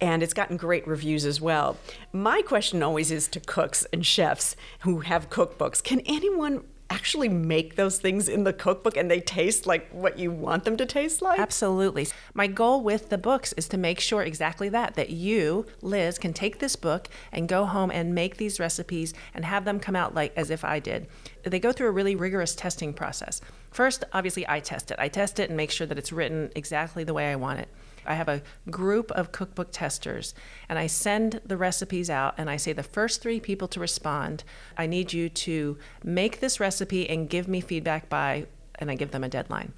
And 0.00 0.22
it's 0.22 0.32
gotten 0.34 0.56
great 0.56 0.86
reviews 0.86 1.24
as 1.24 1.40
well. 1.40 1.76
My 2.12 2.40
question 2.42 2.84
always 2.84 3.10
is 3.10 3.26
to 3.28 3.40
cooks 3.40 3.84
and 3.92 4.06
chefs 4.06 4.54
who 4.80 5.00
have 5.00 5.28
cookbooks 5.28 5.82
can 5.82 6.00
anyone 6.06 6.62
actually 6.90 7.28
make 7.28 7.76
those 7.76 7.98
things 7.98 8.28
in 8.28 8.44
the 8.44 8.52
cookbook 8.52 8.96
and 8.96 9.10
they 9.10 9.20
taste 9.20 9.66
like 9.66 9.88
what 9.90 10.18
you 10.18 10.30
want 10.30 10.64
them 10.64 10.76
to 10.76 10.86
taste 10.86 11.20
like? 11.20 11.38
Absolutely. 11.38 12.08
My 12.34 12.46
goal 12.46 12.82
with 12.82 13.10
the 13.10 13.18
books 13.18 13.52
is 13.54 13.68
to 13.68 13.78
make 13.78 14.00
sure 14.00 14.22
exactly 14.22 14.68
that 14.70 14.94
that 14.94 15.10
you, 15.10 15.66
Liz, 15.82 16.18
can 16.18 16.32
take 16.32 16.58
this 16.58 16.76
book 16.76 17.08
and 17.32 17.48
go 17.48 17.66
home 17.66 17.90
and 17.90 18.14
make 18.14 18.36
these 18.36 18.58
recipes 18.58 19.12
and 19.34 19.44
have 19.44 19.64
them 19.64 19.80
come 19.80 19.96
out 19.96 20.14
like 20.14 20.32
as 20.36 20.50
if 20.50 20.64
I 20.64 20.78
did. 20.78 21.06
They 21.42 21.60
go 21.60 21.72
through 21.72 21.88
a 21.88 21.92
really 21.92 22.16
rigorous 22.16 22.54
testing 22.54 22.92
process. 22.92 23.40
First, 23.70 24.04
obviously 24.12 24.48
I 24.48 24.60
test 24.60 24.90
it. 24.90 24.98
I 24.98 25.08
test 25.08 25.38
it 25.38 25.50
and 25.50 25.56
make 25.56 25.70
sure 25.70 25.86
that 25.86 25.98
it's 25.98 26.12
written 26.12 26.50
exactly 26.56 27.04
the 27.04 27.14
way 27.14 27.30
I 27.30 27.36
want 27.36 27.60
it. 27.60 27.68
I 28.08 28.14
have 28.14 28.28
a 28.28 28.42
group 28.70 29.10
of 29.12 29.30
cookbook 29.30 29.68
testers 29.70 30.34
and 30.68 30.78
I 30.78 30.88
send 30.88 31.40
the 31.44 31.56
recipes 31.56 32.08
out 32.10 32.34
and 32.38 32.48
I 32.50 32.56
say 32.56 32.72
the 32.72 32.82
first 32.82 33.22
3 33.22 33.38
people 33.38 33.68
to 33.68 33.80
respond, 33.80 34.42
I 34.76 34.86
need 34.86 35.12
you 35.12 35.28
to 35.28 35.78
make 36.02 36.40
this 36.40 36.58
recipe 36.58 37.08
and 37.08 37.30
give 37.30 37.46
me 37.46 37.60
feedback 37.60 38.08
by 38.08 38.46
and 38.76 38.90
I 38.90 38.94
give 38.94 39.10
them 39.10 39.24
a 39.24 39.28
deadline. 39.28 39.72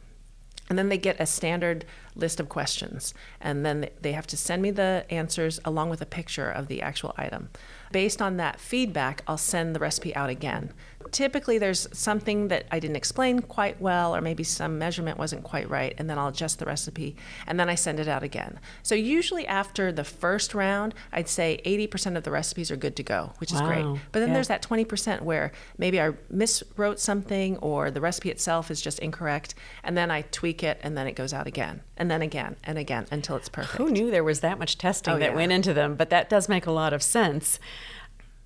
And 0.68 0.78
then 0.78 0.88
they 0.88 0.98
get 0.98 1.20
a 1.20 1.26
standard 1.26 1.84
list 2.14 2.40
of 2.40 2.48
questions. 2.48 3.14
And 3.40 3.64
then 3.64 3.88
they 4.00 4.12
have 4.12 4.26
to 4.28 4.36
send 4.36 4.62
me 4.62 4.70
the 4.70 5.04
answers 5.10 5.60
along 5.64 5.90
with 5.90 6.00
a 6.00 6.06
picture 6.06 6.50
of 6.50 6.68
the 6.68 6.82
actual 6.82 7.14
item. 7.16 7.50
Based 7.92 8.22
on 8.22 8.36
that 8.36 8.60
feedback, 8.60 9.22
I'll 9.26 9.38
send 9.38 9.74
the 9.74 9.80
recipe 9.80 10.14
out 10.14 10.30
again. 10.30 10.72
Typically, 11.10 11.58
there's 11.58 11.88
something 11.92 12.48
that 12.48 12.66
I 12.70 12.78
didn't 12.78 12.96
explain 12.96 13.40
quite 13.40 13.80
well, 13.80 14.14
or 14.14 14.20
maybe 14.20 14.44
some 14.44 14.78
measurement 14.78 15.18
wasn't 15.18 15.42
quite 15.42 15.68
right, 15.68 15.94
and 15.98 16.08
then 16.08 16.18
I'll 16.18 16.28
adjust 16.28 16.60
the 16.60 16.66
recipe, 16.66 17.16
and 17.48 17.58
then 17.58 17.68
I 17.68 17.74
send 17.74 17.98
it 17.98 18.06
out 18.06 18.22
again. 18.22 18.60
So, 18.82 18.94
usually 18.94 19.44
after 19.46 19.90
the 19.90 20.04
first 20.04 20.54
round, 20.54 20.94
I'd 21.12 21.28
say 21.28 21.60
80% 21.64 22.16
of 22.16 22.22
the 22.22 22.30
recipes 22.30 22.70
are 22.70 22.76
good 22.76 22.94
to 22.96 23.02
go, 23.02 23.32
which 23.38 23.50
is 23.50 23.60
great. 23.62 23.84
But 24.12 24.20
then 24.20 24.28
Yeah. 24.28 24.34
there's 24.34 24.48
that 24.48 24.62
20% 24.62 25.22
where 25.22 25.50
maybe 25.78 26.00
I 26.00 26.10
miswrote 26.32 26.98
something 26.98 27.56
or 27.58 27.90
the 27.90 28.00
recipe 28.00 28.30
itself 28.30 28.70
is 28.70 28.80
just 28.80 28.98
incorrect, 29.00 29.54
and 29.82 29.96
then 29.96 30.10
I 30.10 30.22
tweak 30.22 30.62
it, 30.62 30.78
and 30.82 30.96
then 30.96 31.06
it 31.06 31.16
goes 31.16 31.32
out 31.32 31.46
again, 31.46 31.80
and 31.96 32.09
then 32.10 32.22
again, 32.22 32.56
and 32.64 32.76
again 32.78 33.06
until 33.10 33.36
it's 33.36 33.48
perfect. 33.48 33.76
Who 33.78 33.90
knew 33.90 34.10
there 34.10 34.24
was 34.24 34.40
that 34.40 34.58
much 34.58 34.76
testing 34.78 35.14
Oh, 35.14 35.18
that 35.18 35.30
yeah. 35.30 35.34
went 35.36 35.52
into 35.52 35.72
them? 35.74 35.94
But 35.94 36.10
that 36.10 36.28
does 36.28 36.48
make 36.48 36.66
a 36.66 36.70
lot 36.72 36.92
of 36.92 37.02
sense. 37.02 37.58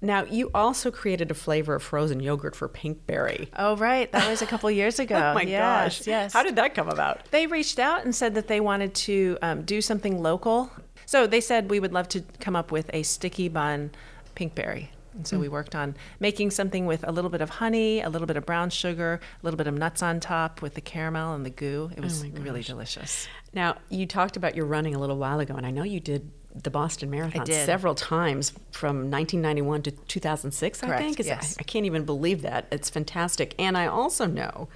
Now, 0.00 0.24
you 0.24 0.50
also 0.54 0.90
created 0.90 1.30
a 1.30 1.34
flavor 1.34 1.74
of 1.76 1.82
frozen 1.82 2.20
yogurt 2.20 2.54
for 2.54 2.68
Pinkberry. 2.68 3.48
Oh, 3.56 3.76
right. 3.76 4.10
That 4.12 4.28
was 4.28 4.42
a 4.42 4.46
couple 4.46 4.70
years 4.70 4.98
ago. 5.04 5.16
oh 5.16 5.34
my 5.34 5.42
yes, 5.42 5.98
gosh. 6.00 6.06
Yes. 6.06 6.32
How 6.34 6.42
did 6.42 6.56
that 6.56 6.74
come 6.74 6.88
about? 6.90 7.24
They 7.30 7.46
reached 7.46 7.78
out 7.78 8.04
and 8.04 8.14
said 8.14 8.34
that 8.34 8.46
they 8.48 8.60
wanted 8.60 8.94
to 8.96 9.38
um, 9.40 9.62
do 9.62 9.80
something 9.80 10.22
local. 10.22 10.70
So 11.06 11.26
they 11.26 11.40
said 11.40 11.70
we 11.70 11.80
would 11.80 11.92
love 11.92 12.08
to 12.10 12.22
come 12.40 12.54
up 12.56 12.70
with 12.70 12.90
a 12.92 13.02
sticky 13.02 13.48
bun 13.48 13.92
pinkberry. 14.36 14.88
And 15.14 15.26
so 15.26 15.36
hmm. 15.36 15.42
we 15.42 15.48
worked 15.48 15.74
on 15.74 15.94
making 16.20 16.50
something 16.50 16.86
with 16.86 17.06
a 17.06 17.12
little 17.12 17.30
bit 17.30 17.40
of 17.40 17.50
honey, 17.50 18.00
a 18.00 18.08
little 18.08 18.26
bit 18.26 18.36
of 18.36 18.44
brown 18.44 18.70
sugar, 18.70 19.20
a 19.22 19.46
little 19.46 19.58
bit 19.58 19.66
of 19.66 19.74
nuts 19.74 20.02
on 20.02 20.20
top 20.20 20.62
with 20.62 20.74
the 20.74 20.80
caramel 20.80 21.34
and 21.34 21.44
the 21.44 21.50
goo. 21.50 21.90
It 21.92 22.00
oh 22.00 22.02
was 22.02 22.24
really 22.24 22.62
delicious. 22.62 23.28
Now, 23.52 23.76
you 23.88 24.06
talked 24.06 24.36
about 24.36 24.54
your 24.54 24.66
running 24.66 24.94
a 24.94 24.98
little 24.98 25.16
while 25.16 25.40
ago, 25.40 25.54
and 25.54 25.64
I 25.64 25.70
know 25.70 25.84
you 25.84 26.00
did 26.00 26.30
the 26.54 26.70
Boston 26.70 27.10
Marathon 27.10 27.46
several 27.46 27.94
times 27.94 28.52
from 28.70 29.10
1991 29.10 29.82
to 29.82 29.90
2006, 29.90 30.82
I 30.82 30.98
think. 30.98 31.20
Is- 31.20 31.26
yes. 31.26 31.56
I, 31.58 31.62
I 31.62 31.64
can't 31.64 31.86
even 31.86 32.04
believe 32.04 32.42
that. 32.42 32.66
It's 32.70 32.88
fantastic. 32.88 33.54
And 33.58 33.76
I 33.76 33.86
also 33.86 34.26
know 34.26 34.68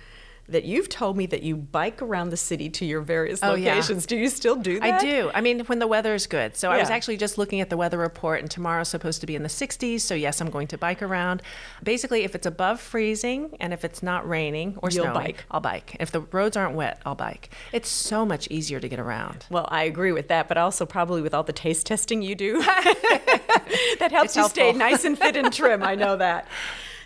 that 0.49 0.65
you've 0.65 0.89
told 0.89 1.17
me 1.17 1.27
that 1.27 1.43
you 1.43 1.57
bike 1.57 2.01
around 2.01 2.31
the 2.31 2.37
city 2.37 2.71
to 2.71 2.85
your 2.87 3.03
various 3.03 3.41
Oh, 3.43 3.55
yeah. 3.55 3.75
locations. 3.75 4.07
Do 4.07 4.17
you 4.17 4.29
still 4.29 4.57
do 4.57 4.81
that? 4.81 4.95
I 4.95 4.99
do. 5.05 5.31
I 5.35 5.41
mean, 5.43 5.61
when 5.67 5.79
the 5.79 5.87
weather 5.87 6.15
is 6.15 6.27
good. 6.27 6.57
So 6.57 6.71
I 6.71 6.79
was 6.79 6.89
actually 6.89 7.19
just 7.19 7.37
looking 7.37 7.61
at 7.61 7.69
the 7.69 7.77
weather 7.77 7.99
report, 7.99 8.41
and 8.41 8.51
tomorrow's 8.51 8.89
supposed 8.89 9.21
to 9.21 9.27
be 9.27 9.35
in 9.37 9.43
the 9.43 9.49
60s. 9.51 10.01
So 10.01 10.15
yes, 10.15 10.41
I'm 10.41 10.49
going 10.51 10.67
to 10.69 10.79
bike 10.79 11.03
around. 11.03 11.43
Basically, 11.83 12.25
if 12.25 12.35
it's 12.35 12.47
above 12.47 12.81
freezing 12.81 13.57
and 13.61 13.73
if 13.75 13.85
it's 13.85 14.03
not 14.03 14.27
raining 14.29 14.79
or 14.83 14.91
You'll 14.91 15.05
snowing, 15.05 15.19
bike. 15.27 15.45
I'll 15.51 15.61
bike. 15.61 15.97
If 16.01 16.13
the 16.13 16.21
roads 16.21 16.57
aren't 16.57 16.75
wet, 16.75 17.01
I'll 17.05 17.15
bike. 17.15 17.51
It's 17.73 17.89
so 17.91 18.25
much 18.25 18.49
easier 18.51 18.81
to 18.81 18.89
get 18.89 18.99
around. 18.99 19.45
Well, 19.51 19.67
I 19.71 19.85
agree 19.85 20.13
with 20.13 20.29
that, 20.29 20.49
but 20.49 20.57
also 20.57 20.87
probably 20.87 21.21
with 21.21 21.35
all 21.35 21.43
the 21.43 21.53
taste 21.53 21.87
testing 21.87 22.23
you 22.23 22.35
do, 22.35 22.63
that 22.63 24.09
helps 24.11 24.31
It's 24.31 24.37
you 24.37 24.49
stay 24.49 24.73
nice 24.73 25.05
and 25.05 25.19
fit 25.19 25.37
and 25.37 25.53
trim. 25.53 25.83
I 25.83 25.95
know 25.95 26.17
that. 26.27 26.49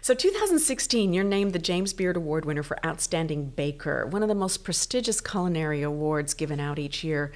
So, 0.05 0.15
2016, 0.15 1.13
you're 1.13 1.23
named 1.23 1.53
the 1.53 1.61
James 1.61 1.93
Beard 1.93 2.17
Award 2.17 2.45
winner 2.45 2.65
for 2.65 2.85
Outstanding 2.85 3.51
Baker, 3.51 4.05
one 4.05 4.25
of 4.25 4.29
the 4.29 4.35
most 4.35 4.65
prestigious 4.65 5.21
culinary 5.21 5.81
awards 5.83 6.35
given 6.35 6.59
out 6.59 6.81
each 6.81 7.05
year. 7.05 7.31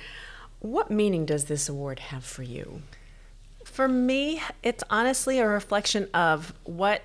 What 0.58 0.90
meaning 0.90 1.26
does 1.26 1.44
this 1.44 1.68
award 1.68 2.00
have 2.00 2.24
for 2.24 2.42
you? 2.42 2.82
For 3.64 3.86
me, 3.86 4.42
it's 4.64 4.82
honestly 4.90 5.38
a 5.38 5.46
reflection 5.46 6.08
of 6.12 6.54
what 6.64 7.02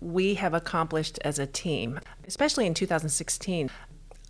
we 0.00 0.36
have 0.36 0.54
accomplished 0.54 1.18
as 1.22 1.38
a 1.38 1.46
team, 1.46 2.00
especially 2.26 2.66
in 2.66 2.72
2016. 2.72 3.68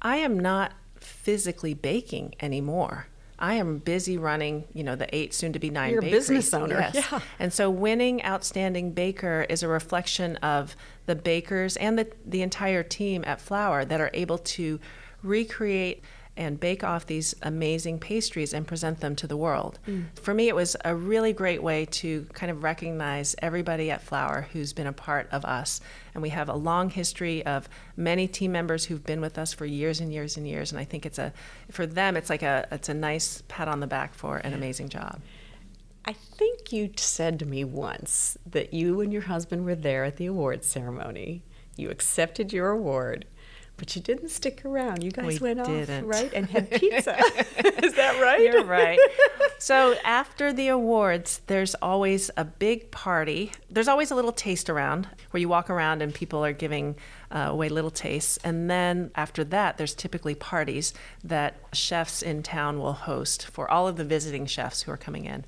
I 0.03 0.17
am 0.17 0.37
not 0.37 0.73
physically 0.97 1.75
baking 1.75 2.35
anymore. 2.41 3.07
I 3.43 3.55
am 3.55 3.79
busy 3.79 4.17
running, 4.17 4.65
you 4.73 4.85
know, 4.85 4.95
the 4.95 5.13
eight, 5.15 5.35
soon 5.35 5.53
to 5.53 5.59
be 5.59 5.69
9 5.69 5.91
You're 5.91 5.99
a 5.99 6.03
bakeries. 6.03 6.29
business 6.29 6.55
owner, 6.55 6.79
Yes. 6.79 6.95
yeah. 6.95 7.21
And 7.41 7.53
so 7.53 7.69
winning 7.69 8.25
Outstanding 8.25 8.93
Baker 8.93 9.45
is 9.51 9.65
a 9.65 9.69
reflection 9.69 10.37
of 10.37 10.77
the 11.07 11.17
bakers 11.17 11.77
and 11.77 11.99
the, 11.99 12.07
the 12.25 12.41
entire 12.43 12.85
team 12.85 13.25
at 13.27 13.41
Flour 13.41 13.85
that 13.85 14.01
are 14.01 14.11
able 14.15 14.39
to 14.39 14.79
recreate 15.25 16.05
and 16.37 16.59
bake 16.59 16.83
off 16.83 17.07
these 17.07 17.35
amazing 17.43 17.99
pastries 17.99 18.55
and 18.55 18.67
present 18.67 19.01
them 19.01 19.15
to 19.17 19.27
the 19.27 19.37
world. 19.37 19.79
Mm. 19.87 20.07
For 20.15 20.33
me, 20.33 20.49
it 20.49 20.55
was 20.55 20.77
a 20.85 20.95
really 20.95 21.33
great 21.33 21.63
way 21.63 21.85
to 21.87 22.27
kind 22.33 22.51
of 22.51 22.63
recognize 22.63 23.37
everybody 23.41 23.91
at 23.91 24.01
Flour 24.01 24.49
who's 24.53 24.73
been 24.73 24.87
a 24.87 24.93
part 24.95 25.29
of 25.31 25.45
us. 25.45 25.81
And 26.15 26.23
we 26.23 26.31
have 26.31 26.49
a 26.49 26.55
long 26.55 26.89
history 26.89 27.45
of 27.45 27.69
many 27.97 28.27
team 28.27 28.53
members 28.53 28.87
who've 28.87 29.05
been 29.05 29.21
with 29.21 29.37
us 29.37 29.53
for 29.53 29.67
years 29.67 30.01
and 30.01 30.13
years 30.13 30.39
and 30.39 30.49
years. 30.49 30.73
And 30.73 30.81
I 30.81 30.85
think 30.85 31.05
it's 31.05 31.19
a, 31.19 31.35
for 31.71 31.87
them, 31.87 32.17
it's 32.17 32.31
like 32.31 32.43
a, 32.43 32.67
it's 32.71 32.89
a 32.89 32.95
nice 32.95 33.43
pat 33.49 33.69
on 33.69 33.81
the 33.81 33.87
back 33.87 34.15
for 34.15 34.39
an 34.39 34.55
amazing 34.55 34.89
job. 34.89 35.21
I 36.05 36.15
think 36.15 36.73
you 36.73 36.91
said 36.97 37.39
to 37.41 37.47
me 37.47 37.63
once 37.63 38.37
that 38.51 38.75
you 38.75 39.01
and 39.03 39.13
your 39.13 39.23
husband 39.23 39.65
were 39.65 39.75
there 39.75 40.05
at 40.05 40.17
the 40.17 40.27
awards 40.27 40.67
ceremony. 40.67 41.45
You 41.77 41.91
accepted 41.91 42.53
your 42.53 42.71
award, 42.71 43.27
but 43.77 43.97
you 43.97 44.03
didn't 44.03 44.29
stick 44.29 44.65
around. 44.65 45.03
You 45.03 45.11
guys 45.11 45.41
We 45.41 45.55
went 45.55 45.65
didn't. 45.65 46.05
off, 46.05 46.11
right? 46.11 46.33
And 46.33 46.47
had 46.47 46.71
pizza. 46.71 47.17
Is 47.83 47.95
that 47.95 48.21
right? 48.23 48.41
You're 48.41 48.65
right. 48.65 48.99
So 49.59 49.95
after 50.05 50.53
the 50.53 50.69
awards, 50.69 51.41
there's 51.47 51.75
always 51.77 52.31
a 52.37 52.45
big 52.45 52.91
party. 52.91 53.53
There's 53.71 53.89
always 53.89 54.11
a 54.11 54.15
little 54.15 54.33
taste 54.33 54.69
around 54.71 55.09
where 55.31 55.41
you 55.41 55.49
walk 55.49 55.69
around 55.71 56.03
and 56.03 56.15
people 56.15 56.45
are 56.45 56.53
giving 56.53 56.97
uh, 57.31 57.47
away 57.51 57.69
little 57.69 57.91
tastes. 57.91 58.39
And 58.45 58.71
then 58.71 59.11
after 59.15 59.43
that, 59.45 59.79
there's 59.79 59.95
typically 59.95 60.35
parties 60.35 60.95
that 61.25 61.57
chefs 61.73 62.23
in 62.23 62.43
town 62.43 62.79
will 62.79 62.93
host 62.93 63.47
for 63.47 63.71
all 63.71 63.89
of 63.89 63.97
the 63.97 64.05
visiting 64.05 64.47
chefs 64.47 64.83
who 64.83 64.93
are 64.93 64.97
coming 64.97 65.25
in. 65.25 65.45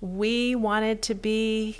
We 0.00 0.54
wanted 0.54 1.02
to 1.02 1.14
be 1.14 1.78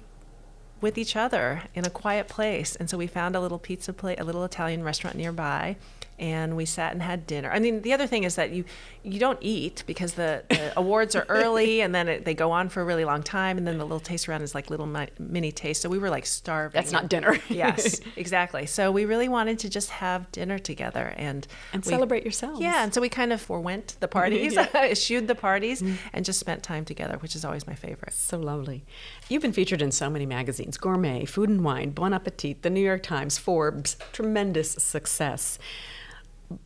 with 0.81 0.99
each 0.99 1.17
other 1.17 1.63
in 1.75 1.87
a 1.87 1.91
quiet 1.91 2.29
place. 2.29 2.77
And 2.77 2.89
so 2.89 2.99
we 2.99 3.07
found 3.07 3.35
a 3.35 3.41
little 3.41 3.59
pizza 3.59 3.93
place, 3.93 4.19
a 4.19 4.25
little 4.25 4.45
Italian 4.45 4.83
restaurant 4.83 5.17
nearby, 5.17 5.77
and 6.19 6.57
we 6.57 6.65
sat 6.65 6.93
and 6.93 7.03
had 7.03 7.27
dinner. 7.27 7.51
I 7.51 7.59
mean, 7.59 7.83
the 7.83 7.93
other 7.93 8.07
thing 8.07 8.25
is 8.25 8.37
that 8.37 8.51
you 8.51 8.65
you 9.03 9.21
don't 9.21 9.39
eat 9.41 9.85
because 9.87 10.15
the, 10.15 10.43
the 10.49 10.73
awards 10.77 11.15
are 11.15 11.25
early, 11.29 11.81
and 11.81 11.95
then 11.95 12.09
it, 12.09 12.25
they 12.25 12.35
go 12.35 12.51
on 12.51 12.69
for 12.69 12.81
a 12.81 12.85
really 12.85 13.05
long 13.05 13.23
time, 13.23 13.57
and 13.57 13.67
then 13.67 13.79
the 13.79 13.85
little 13.85 14.01
taste 14.01 14.29
around 14.29 14.43
is 14.43 14.55
like 14.55 14.69
little 14.71 14.87
mi- 14.87 15.09
mini 15.19 15.53
taste. 15.53 15.83
So 15.83 15.89
we 15.89 15.99
were 15.99 16.11
like 16.11 16.27
starving. 16.27 16.77
That's 16.77 16.93
not 16.93 17.09
dinner. 17.09 17.39
yes, 17.49 18.01
exactly. 18.17 18.67
So 18.67 18.91
we 18.91 19.05
really 19.05 19.29
wanted 19.29 19.59
to 19.61 19.69
just 19.71 19.91
have 19.91 20.31
dinner 20.33 20.59
together 20.59 21.15
and 21.17 21.47
And 21.73 21.85
we- 21.85 21.91
celebrate 21.91 22.25
yourselves. 22.25 22.61
Yeah, 22.61 22.83
and 22.83 22.93
so 22.93 23.01
we 23.01 23.09
kind 23.09 23.33
of 23.33 23.41
forewent 23.41 23.97
the 24.01 24.09
parties, 24.09 24.55
Yeah. 24.55 24.69
eschewed 24.75 25.29
the 25.29 25.35
parties, 25.35 25.83
mm. 25.83 25.97
and 26.13 26.25
just 26.25 26.41
spent 26.41 26.63
time 26.63 26.85
together, 26.85 27.17
which 27.19 27.37
is 27.37 27.45
always 27.45 27.67
my 27.67 27.75
favorite. 27.75 28.13
So 28.15 28.39
lovely. 28.39 28.85
You've 29.29 29.43
been 29.43 29.53
featured 29.53 29.83
in 29.83 29.93
so 29.93 30.11
many 30.11 30.27
magazines 30.27 30.77
Gourmet, 30.79 31.25
Food 31.25 31.49
and 31.51 31.63
Wine, 31.65 31.91
Bon 31.91 32.13
Appetit, 32.13 32.63
The 32.63 32.71
New 32.71 32.81
York 32.81 33.03
Times, 33.03 33.39
Forbes. 33.39 33.97
Tremendous 34.13 34.73
success. 34.73 35.59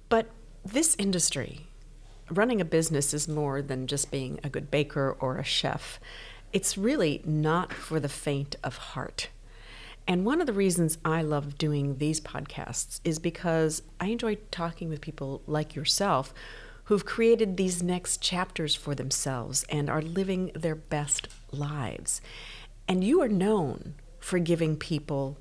But 0.09 0.29
this 0.65 0.97
industry, 0.99 1.67
running 2.31 2.61
a 2.61 2.65
business 2.65 3.15
is 3.15 3.29
more 3.29 3.63
than 3.63 3.87
just 3.87 4.11
being 4.11 4.41
a 4.45 4.49
good 4.49 4.71
baker 4.71 5.17
or 5.21 5.39
a 5.39 5.45
chef. 5.45 6.01
It's 6.53 6.79
really 6.79 7.23
not 7.25 7.73
for 7.73 8.01
the 8.01 8.09
faint 8.09 8.57
of 8.63 8.77
heart. 8.77 9.29
And 10.07 10.25
one 10.25 10.41
of 10.41 10.47
the 10.47 10.53
reasons 10.53 10.99
I 11.05 11.23
love 11.23 11.57
doing 11.57 11.99
these 11.99 12.21
podcasts 12.21 13.01
is 13.05 13.19
because 13.19 13.83
I 14.01 14.07
enjoy 14.07 14.39
talking 14.51 14.89
with 14.89 15.01
people 15.01 15.43
like 15.47 15.77
yourself 15.77 16.35
who've 16.85 17.05
created 17.05 17.57
these 17.57 17.85
next 17.85 18.21
chapters 18.21 18.75
for 18.75 18.97
themselves 18.97 19.65
and 19.69 19.89
are 19.89 20.03
living 20.03 20.51
their 20.55 20.75
best 20.75 21.29
lives. 21.53 22.21
And 22.89 23.05
you 23.05 23.23
are 23.23 23.29
known 23.29 23.95
for 24.19 24.41
giving 24.41 24.77
people 24.77 25.39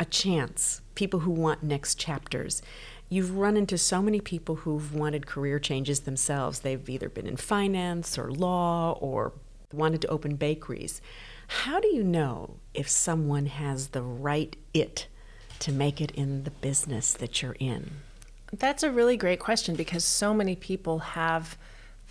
a 0.00 0.06
chance, 0.06 0.80
people 0.94 1.20
who 1.20 1.30
want 1.30 1.62
next 1.62 1.98
chapters. 1.98 2.62
You've 3.12 3.36
run 3.36 3.58
into 3.58 3.76
so 3.76 4.00
many 4.00 4.22
people 4.22 4.54
who've 4.54 4.94
wanted 4.94 5.26
career 5.26 5.58
changes 5.58 6.00
themselves. 6.00 6.60
They've 6.60 6.88
either 6.88 7.10
been 7.10 7.26
in 7.26 7.36
finance 7.36 8.16
or 8.16 8.32
law 8.32 8.92
or 9.02 9.34
wanted 9.70 10.00
to 10.00 10.08
open 10.08 10.36
bakeries. 10.36 11.02
How 11.46 11.78
do 11.78 11.88
you 11.88 12.02
know 12.02 12.56
if 12.72 12.88
someone 12.88 13.44
has 13.44 13.88
the 13.88 14.00
right 14.00 14.56
it 14.72 15.08
to 15.58 15.72
make 15.72 16.00
it 16.00 16.10
in 16.12 16.44
the 16.44 16.52
business 16.52 17.12
that 17.12 17.42
you're 17.42 17.56
in? 17.58 17.90
That's 18.50 18.82
a 18.82 18.90
really 18.90 19.18
great 19.18 19.40
question 19.40 19.74
because 19.74 20.06
so 20.06 20.32
many 20.32 20.56
people 20.56 21.00
have 21.00 21.58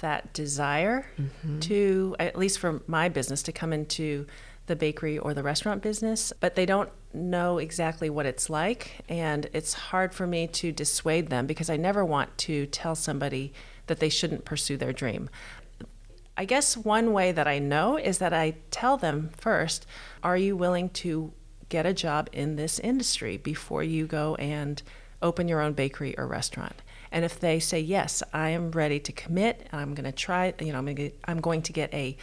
that 0.02 0.32
desire 0.34 1.08
mm-hmm. 1.20 1.62
to, 1.62 2.16
at 2.20 2.38
least 2.38 2.60
for 2.60 2.84
my 2.86 3.10
business, 3.10 3.42
to 3.42 3.52
come 3.52 3.74
into 3.74 4.28
the 4.72 4.76
bakery 4.78 5.20
or 5.20 5.34
the 5.34 5.44
restaurant 5.44 5.82
business, 5.82 6.32
but 6.40 6.56
they 6.56 6.66
don't 6.66 6.90
know 7.14 7.58
exactly 7.58 8.10
what 8.10 8.26
it's 8.26 8.50
like. 8.50 9.04
And 9.10 9.50
it's 9.52 9.74
hard 9.74 10.14
for 10.14 10.26
me 10.26 10.48
to 10.48 10.72
dissuade 10.72 11.28
them 11.28 11.46
because 11.46 11.70
I 11.70 11.76
never 11.76 12.06
want 12.06 12.38
to 12.40 12.66
tell 12.68 12.96
somebody 12.96 13.52
that 13.88 14.00
they 14.00 14.08
shouldn't 14.08 14.46
pursue 14.46 14.78
their 14.78 14.94
dream. 14.94 15.30
I 16.38 16.46
guess 16.46 16.78
one 16.78 17.12
way 17.12 17.34
that 17.34 17.48
I 17.48 17.60
know 17.60 17.98
is 17.98 18.20
that 18.20 18.34
I 18.34 18.56
tell 18.72 18.96
them 18.96 19.32
first, 19.36 19.86
are 20.24 20.38
you 20.38 20.56
willing 20.56 20.90
to 20.90 21.34
get 21.68 21.86
a 21.86 21.94
job 21.94 22.30
in 22.32 22.56
this 22.56 22.80
industry 22.80 23.36
before 23.36 23.84
you 23.84 24.08
go 24.08 24.36
and 24.36 24.82
open 25.22 25.50
your 25.50 25.60
own 25.60 25.74
bakery 25.74 26.18
or 26.18 26.26
restaurant? 26.26 26.82
And 27.12 27.26
if 27.26 27.42
they 27.42 27.60
say 27.60 27.82
yes, 27.82 28.24
I 28.34 28.52
am 28.52 28.72
ready 28.72 29.02
to 29.02 29.12
commit, 29.12 29.68
I'm 29.74 29.94
going 29.94 30.06
to 30.06 30.14
try, 30.14 30.54
you 30.62 30.72
know, 30.72 30.78
I'm 30.78 30.86
get, 30.96 31.20
I'm 31.26 31.42
going 31.42 31.62
to 31.64 31.74
get 31.74 31.94
a 31.94 32.16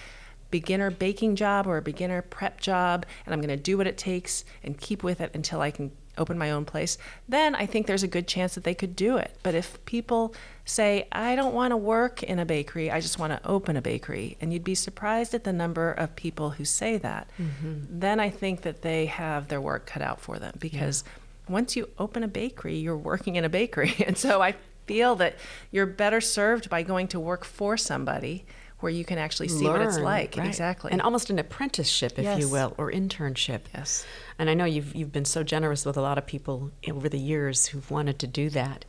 beginner 0.51 0.91
baking 0.91 1.37
job 1.37 1.67
or 1.67 1.77
a 1.77 1.83
beginner 1.83 2.23
prep 2.23 2.61
job, 2.61 3.07
and 3.25 3.35
I'm 3.35 3.41
going 3.41 3.57
to 3.57 3.63
do 3.63 3.77
what 3.77 3.87
it 3.87 3.99
takes 3.99 4.45
and 4.63 4.79
keep 4.79 5.03
with 5.03 5.21
it 5.21 5.31
until 5.35 5.61
I 5.61 5.71
can 5.71 5.93
open 6.19 6.37
my 6.37 6.51
own 6.51 6.65
place, 6.65 6.99
then 7.29 7.55
I 7.55 7.67
think 7.67 7.87
there's 7.87 8.03
a 8.03 8.09
good 8.09 8.27
chance 8.27 8.55
that 8.55 8.65
they 8.65 8.75
could 8.75 8.97
do 8.97 9.17
it. 9.17 9.37
But 9.43 9.55
if 9.55 9.83
people 9.85 10.35
say, 10.65 11.07
I 11.13 11.37
don't 11.37 11.55
want 11.55 11.71
to 11.71 11.77
work 11.77 12.23
in 12.23 12.39
a 12.39 12.45
bakery, 12.45 12.91
I 12.91 13.01
just 13.01 13.19
want 13.19 13.33
to 13.33 13.49
open 13.49 13.77
a 13.77 13.83
bakery, 13.83 14.37
and 14.41 14.53
you'd 14.53 14.65
be 14.65 14.75
surprised 14.75 15.35
at 15.35 15.45
the 15.45 15.53
number 15.53 15.93
of 15.93 16.17
people 16.17 16.51
who 16.51 16.65
say 16.65 16.99
that, 16.99 17.29
mm-hmm. 17.39 17.85
then 17.89 18.21
I 18.21 18.31
think 18.31 18.63
that 18.63 18.83
they 18.83 19.07
have 19.07 19.49
their 19.49 19.61
work 19.61 19.87
cut 19.87 20.03
out 20.03 20.21
for 20.21 20.39
them 20.39 20.55
because 20.59 21.05
once 21.49 21.77
you 21.77 21.89
open 21.99 22.23
a 22.23 22.29
bakery, 22.29 22.77
you're 22.77 22.97
working 22.97 23.37
in 23.37 23.45
a 23.45 23.49
bakery. 23.49 23.95
And 24.07 24.19
so 24.19 24.43
I 24.43 24.55
feel 24.87 25.17
that 25.17 25.37
you're 25.71 25.87
better 25.87 26.21
served 26.21 26.71
by 26.71 26.83
going 26.83 27.09
to 27.09 27.21
work 27.21 27.45
for 27.45 27.77
somebody 27.77 28.45
where 28.81 28.93
you 28.93 29.05
can 29.05 29.19
actually 29.19 29.49
see 29.49 29.67
what 29.67 29.81
it's 29.83 29.99
like. 29.99 30.37
right. 30.37 30.47
Exactly. 30.47 30.93
And 30.93 31.03
almost 31.03 31.31
an 31.31 31.39
apprenticeship, 31.39 32.19
if 32.19 32.39
you 32.39 32.49
will, 32.49 32.75
or 32.79 32.93
internship. 32.93 33.63
Yes. 33.75 34.07
And 34.39 34.49
I 34.49 34.55
know 34.55 34.65
you've 34.65 34.95
you've 34.95 35.13
been 35.13 35.25
so 35.25 35.43
generous 35.43 35.85
with 35.85 35.97
a 35.97 36.01
lot 36.01 36.19
of 36.19 36.27
people 36.27 36.71
over 36.89 37.09
the 37.09 37.19
years 37.19 37.67
who've 37.67 37.91
wanted 37.91 38.19
to 38.21 38.27
do 38.27 38.51
that. 38.51 38.85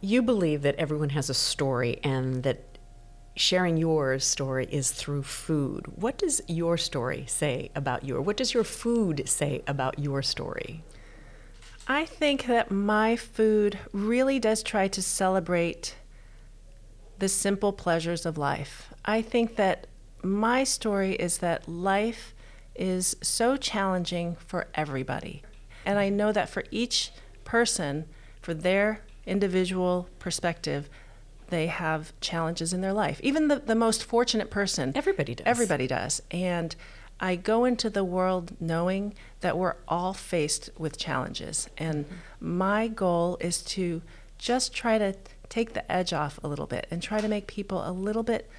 You 0.00 0.22
believe 0.22 0.62
that 0.62 0.76
everyone 0.76 1.10
has 1.10 1.28
a 1.30 1.34
story 1.34 1.98
and 2.04 2.42
that 2.44 2.78
sharing 3.34 3.76
your 3.76 4.18
story 4.18 4.66
is 4.70 4.90
through 4.90 5.22
food. 5.22 5.86
What 5.94 6.18
does 6.18 6.40
your 6.48 6.76
story 6.76 7.24
say 7.28 7.70
about 7.74 8.04
you? 8.04 8.16
Or 8.16 8.20
what 8.20 8.36
does 8.36 8.52
your 8.52 8.64
food 8.64 9.28
say 9.28 9.62
about 9.66 9.98
your 9.98 10.22
story? 10.22 10.82
I 11.86 12.04
think 12.04 12.46
that 12.46 12.70
my 12.70 13.16
food 13.16 13.78
really 13.92 14.38
does 14.38 14.62
try 14.62 14.88
to 14.88 15.00
celebrate 15.00 15.94
the 17.18 17.28
simple 17.28 17.72
pleasures 17.72 18.24
of 18.24 18.38
life. 18.38 18.92
I 19.04 19.22
think 19.22 19.56
that 19.56 19.86
my 20.22 20.64
story 20.64 21.14
is 21.14 21.38
that 21.38 21.68
life 21.68 22.34
is 22.74 23.16
so 23.22 23.56
challenging 23.56 24.36
for 24.46 24.68
everybody. 24.74 25.42
And 25.84 25.98
I 25.98 26.08
know 26.08 26.32
that 26.32 26.48
for 26.48 26.64
each 26.70 27.12
person, 27.44 28.06
for 28.40 28.54
their 28.54 29.02
individual 29.26 30.08
perspective, 30.18 30.88
they 31.48 31.66
have 31.66 32.12
challenges 32.20 32.72
in 32.72 32.80
their 32.80 32.92
life. 32.92 33.20
Even 33.22 33.48
the, 33.48 33.56
the 33.56 33.74
most 33.74 34.04
fortunate 34.04 34.50
person. 34.50 34.92
Everybody 34.94 35.34
does. 35.34 35.46
Everybody 35.46 35.86
does. 35.86 36.22
And 36.30 36.76
I 37.20 37.36
go 37.36 37.64
into 37.64 37.90
the 37.90 38.04
world 38.04 38.52
knowing 38.60 39.14
that 39.40 39.58
we're 39.58 39.76
all 39.88 40.12
faced 40.12 40.70
with 40.78 40.98
challenges. 40.98 41.68
And 41.76 42.04
mm-hmm. 42.04 42.14
my 42.58 42.88
goal 42.88 43.38
is 43.40 43.62
to 43.62 44.02
just 44.36 44.72
try 44.72 44.98
to 44.98 45.14
take 45.48 45.72
the 45.72 45.90
edge 45.90 46.12
off 46.12 46.38
a 46.42 46.48
little 46.48 46.66
bit 46.66 46.86
and 46.90 47.02
try 47.02 47.20
to 47.20 47.28
make 47.28 47.46
people 47.46 47.88
a 47.88 47.92
little 47.92 48.22
bit 48.22 48.50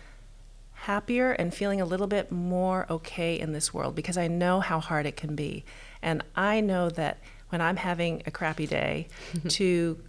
happier 0.73 1.31
and 1.31 1.53
feeling 1.53 1.81
a 1.81 1.85
little 1.85 2.07
bit 2.07 2.31
more 2.31 2.85
okay 2.89 3.37
in 3.37 3.51
this 3.51 3.73
world 3.73 3.95
because 3.95 4.17
I 4.17 4.27
know 4.27 4.59
how 4.59 4.79
hard 4.79 5.05
it 5.05 5.17
can 5.17 5.35
be. 5.35 5.65
And 6.01 6.23
I 6.35 6.61
know 6.61 6.89
that 6.89 7.19
when 7.49 7.61
I'm 7.61 7.75
having 7.75 8.23
a 8.25 8.31
crappy 8.31 8.65
day, 8.65 9.07
to 9.49 9.99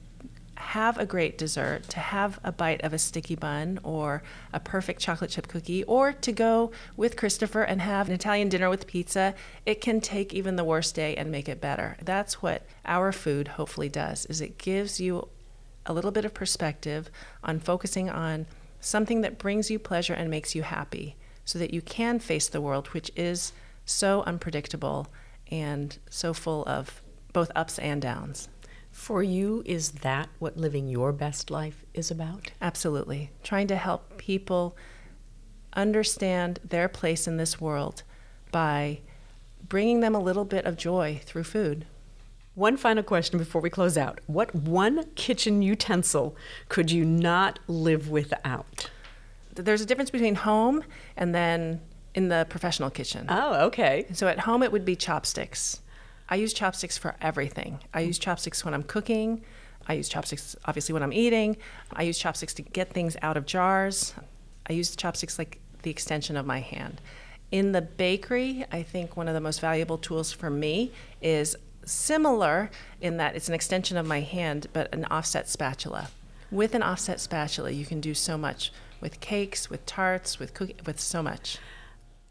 have 0.54 0.98
a 0.98 1.06
great 1.06 1.38
dessert, 1.38 1.88
to 1.88 1.98
have 1.98 2.38
a 2.44 2.52
bite 2.52 2.82
of 2.82 2.92
a 2.92 2.98
sticky 2.98 3.34
bun 3.34 3.80
or 3.82 4.22
a 4.52 4.60
perfect 4.60 5.00
chocolate 5.00 5.30
chip 5.30 5.48
cookie, 5.48 5.82
or 5.84 6.12
to 6.12 6.32
go 6.32 6.70
with 6.96 7.16
Christopher 7.16 7.62
and 7.62 7.80
have 7.80 8.08
an 8.08 8.14
Italian 8.14 8.48
dinner 8.48 8.68
with 8.68 8.86
pizza, 8.86 9.34
it 9.64 9.80
can 9.80 10.00
take 10.00 10.34
even 10.34 10.56
the 10.56 10.64
worst 10.64 10.94
day 10.94 11.16
and 11.16 11.30
make 11.30 11.48
it 11.48 11.60
better. 11.60 11.96
That's 12.02 12.42
what 12.42 12.66
our 12.84 13.10
food 13.10 13.48
hopefully 13.48 13.88
does 13.88 14.26
is 14.26 14.40
it 14.40 14.58
gives 14.58 15.00
you 15.00 15.28
a 15.90 15.92
little 15.92 16.12
bit 16.12 16.24
of 16.24 16.32
perspective 16.32 17.10
on 17.42 17.58
focusing 17.58 18.08
on 18.08 18.46
something 18.78 19.22
that 19.22 19.38
brings 19.38 19.70
you 19.70 19.78
pleasure 19.78 20.14
and 20.14 20.30
makes 20.30 20.54
you 20.54 20.62
happy 20.62 21.16
so 21.44 21.58
that 21.58 21.74
you 21.74 21.82
can 21.82 22.20
face 22.20 22.46
the 22.46 22.60
world 22.60 22.86
which 22.88 23.10
is 23.16 23.52
so 23.84 24.22
unpredictable 24.22 25.08
and 25.50 25.98
so 26.08 26.32
full 26.32 26.64
of 26.66 27.02
both 27.32 27.50
ups 27.56 27.76
and 27.80 28.00
downs. 28.00 28.48
For 28.92 29.20
you, 29.22 29.64
is 29.66 29.90
that 29.90 30.28
what 30.38 30.56
living 30.56 30.88
your 30.88 31.12
best 31.12 31.50
life 31.50 31.84
is 31.92 32.08
about? 32.10 32.52
Absolutely. 32.62 33.30
Trying 33.42 33.66
to 33.66 33.76
help 33.76 34.16
people 34.16 34.76
understand 35.72 36.60
their 36.64 36.88
place 36.88 37.26
in 37.26 37.36
this 37.36 37.60
world 37.60 38.04
by 38.52 39.00
bringing 39.68 40.00
them 40.00 40.14
a 40.14 40.20
little 40.20 40.44
bit 40.44 40.66
of 40.66 40.76
joy 40.76 41.20
through 41.24 41.44
food. 41.44 41.84
One 42.54 42.76
final 42.76 43.02
question 43.02 43.38
before 43.38 43.60
we 43.60 43.70
close 43.70 43.96
out. 43.96 44.20
What 44.26 44.54
one 44.54 45.04
kitchen 45.14 45.62
utensil 45.62 46.36
could 46.68 46.90
you 46.90 47.04
not 47.04 47.60
live 47.68 48.10
without? 48.10 48.90
There's 49.54 49.80
a 49.80 49.86
difference 49.86 50.10
between 50.10 50.34
home 50.34 50.82
and 51.16 51.34
then 51.34 51.80
in 52.14 52.28
the 52.28 52.46
professional 52.50 52.90
kitchen. 52.90 53.26
Oh, 53.28 53.66
okay. 53.66 54.06
So 54.12 54.26
at 54.26 54.40
home, 54.40 54.62
it 54.64 54.72
would 54.72 54.84
be 54.84 54.96
chopsticks. 54.96 55.80
I 56.28 56.36
use 56.36 56.52
chopsticks 56.52 56.98
for 56.98 57.14
everything. 57.20 57.78
I 57.94 58.00
use 58.00 58.18
chopsticks 58.18 58.64
when 58.64 58.74
I'm 58.74 58.82
cooking. 58.82 59.44
I 59.86 59.94
use 59.94 60.08
chopsticks, 60.08 60.56
obviously, 60.64 60.92
when 60.92 61.02
I'm 61.02 61.12
eating. 61.12 61.56
I 61.92 62.02
use 62.02 62.18
chopsticks 62.18 62.54
to 62.54 62.62
get 62.62 62.92
things 62.92 63.16
out 63.22 63.36
of 63.36 63.46
jars. 63.46 64.14
I 64.68 64.72
use 64.72 64.94
chopsticks 64.96 65.38
like 65.38 65.60
the 65.82 65.90
extension 65.90 66.36
of 66.36 66.46
my 66.46 66.60
hand. 66.60 67.00
In 67.50 67.72
the 67.72 67.82
bakery, 67.82 68.64
I 68.70 68.82
think 68.82 69.16
one 69.16 69.28
of 69.28 69.34
the 69.34 69.40
most 69.40 69.60
valuable 69.60 69.98
tools 69.98 70.30
for 70.32 70.50
me 70.50 70.92
is 71.20 71.56
similar 71.90 72.70
in 73.00 73.16
that 73.18 73.36
it's 73.36 73.48
an 73.48 73.54
extension 73.54 73.96
of 73.96 74.06
my 74.06 74.20
hand, 74.20 74.66
but 74.72 74.92
an 74.94 75.04
offset 75.06 75.48
spatula. 75.48 76.10
With 76.50 76.74
an 76.74 76.82
offset 76.82 77.20
spatula, 77.20 77.70
you 77.70 77.84
can 77.84 78.00
do 78.00 78.14
so 78.14 78.36
much 78.36 78.72
with 79.00 79.20
cakes, 79.20 79.70
with 79.70 79.84
tarts, 79.86 80.38
with 80.38 80.54
cookie, 80.54 80.76
with 80.86 81.00
so 81.00 81.22
much. 81.22 81.58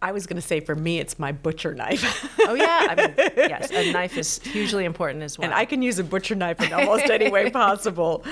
I 0.02 0.13
was 0.13 0.26
going 0.28 0.36
to 0.41 0.48
say 0.48 0.62
for 0.62 0.76
me, 0.76 1.00
it's 1.00 1.19
my 1.19 1.32
butcher 1.34 1.74
knife. 1.74 2.04
Oh 2.48 2.54
yeah, 2.54 2.88
I 2.89 2.95
mean, 2.95 3.13
yes, 3.38 3.69
a 3.72 3.91
knife 3.91 4.17
is 4.17 4.39
hugely 4.39 4.86
important 4.86 5.24
as 5.24 5.38
well. 5.38 5.45
and 5.45 5.54
I 5.54 5.65
can 5.65 5.82
use 5.82 6.00
a 6.00 6.04
butcher 6.06 6.36
knife 6.36 6.62
in 6.62 6.72
almost 6.72 7.10
any 7.10 7.30
way 7.30 7.50
possible. 7.52 8.24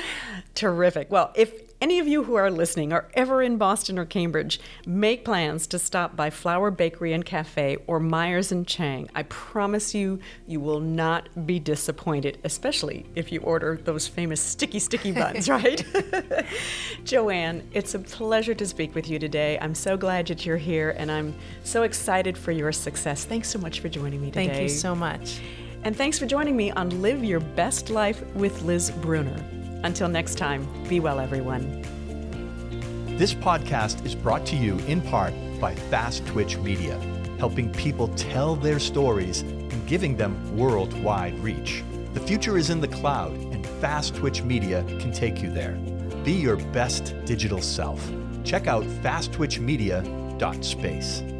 Terrific. 0.55 1.11
Well, 1.11 1.31
if 1.35 1.66
any 1.79 1.99
of 1.99 2.07
you 2.07 2.23
who 2.23 2.35
are 2.35 2.49
listening 2.49 2.91
are 2.91 3.07
ever 3.13 3.41
in 3.41 3.57
Boston 3.57 3.99
or 3.99 4.05
Cambridge, 4.05 4.59
make 4.85 5.23
plans 5.23 5.67
to 5.67 5.77
stop 5.77 6.15
by 6.15 6.29
Flour 6.29 6.71
Bakery 6.71 7.13
and 7.13 7.23
Cafe 7.23 7.77
or 7.85 7.99
Myers 7.99 8.51
and 8.51 8.67
Chang. 8.67 9.09
I 9.13 9.23
promise 9.23 9.93
you, 9.93 10.19
you 10.47 10.59
will 10.59 10.79
not 10.79 11.29
be 11.45 11.59
disappointed, 11.59 12.39
especially 12.43 13.05
if 13.13 13.31
you 13.31 13.41
order 13.41 13.79
those 13.83 14.07
famous 14.07 14.41
sticky, 14.41 14.79
sticky 14.79 15.11
buns, 15.11 15.49
right? 15.49 15.85
Joanne, 17.03 17.67
it's 17.73 17.93
a 17.93 17.99
pleasure 17.99 18.55
to 18.55 18.65
speak 18.65 18.95
with 18.95 19.07
you 19.07 19.19
today. 19.19 19.59
I'm 19.61 19.75
so 19.75 19.97
glad 19.97 20.27
that 20.27 20.45
you're 20.45 20.57
here, 20.57 20.95
and 20.97 21.11
I'm 21.11 21.35
so 21.63 21.83
excited 21.83 22.37
for 22.37 22.51
your 22.51 22.71
success. 22.71 23.25
Thanks 23.25 23.49
so 23.49 23.59
much 23.59 23.81
for 23.81 23.89
joining 23.89 24.21
me 24.21 24.31
today. 24.31 24.47
Thank 24.47 24.61
you 24.63 24.69
so 24.69 24.95
much. 24.95 25.41
And 25.83 25.95
thanks 25.95 26.17
for 26.17 26.25
joining 26.25 26.57
me 26.57 26.71
on 26.71 27.01
Live 27.03 27.23
Your 27.23 27.39
Best 27.39 27.91
Life 27.91 28.23
with 28.33 28.63
Liz 28.63 28.89
Brunner. 28.89 29.56
Until 29.83 30.09
next 30.09 30.35
time, 30.35 30.67
be 30.87 30.99
well, 30.99 31.19
everyone. 31.19 31.81
This 33.17 33.33
podcast 33.33 34.05
is 34.05 34.13
brought 34.15 34.45
to 34.47 34.55
you 34.55 34.77
in 34.87 35.01
part 35.01 35.33
by 35.59 35.75
Fast 35.75 36.25
Twitch 36.27 36.57
Media, 36.57 36.99
helping 37.39 37.71
people 37.73 38.07
tell 38.09 38.55
their 38.55 38.79
stories 38.79 39.41
and 39.41 39.87
giving 39.87 40.17
them 40.17 40.57
worldwide 40.57 41.39
reach. 41.39 41.83
The 42.13 42.19
future 42.19 42.57
is 42.57 42.69
in 42.69 42.81
the 42.81 42.87
cloud, 42.87 43.33
and 43.33 43.65
Fast 43.81 44.15
Twitch 44.15 44.43
Media 44.43 44.83
can 44.99 45.11
take 45.11 45.41
you 45.41 45.51
there. 45.51 45.73
Be 46.23 46.33
your 46.33 46.57
best 46.57 47.15
digital 47.25 47.61
self. 47.61 48.07
Check 48.43 48.67
out 48.67 48.83
fasttwitchmedia.space. 48.83 51.36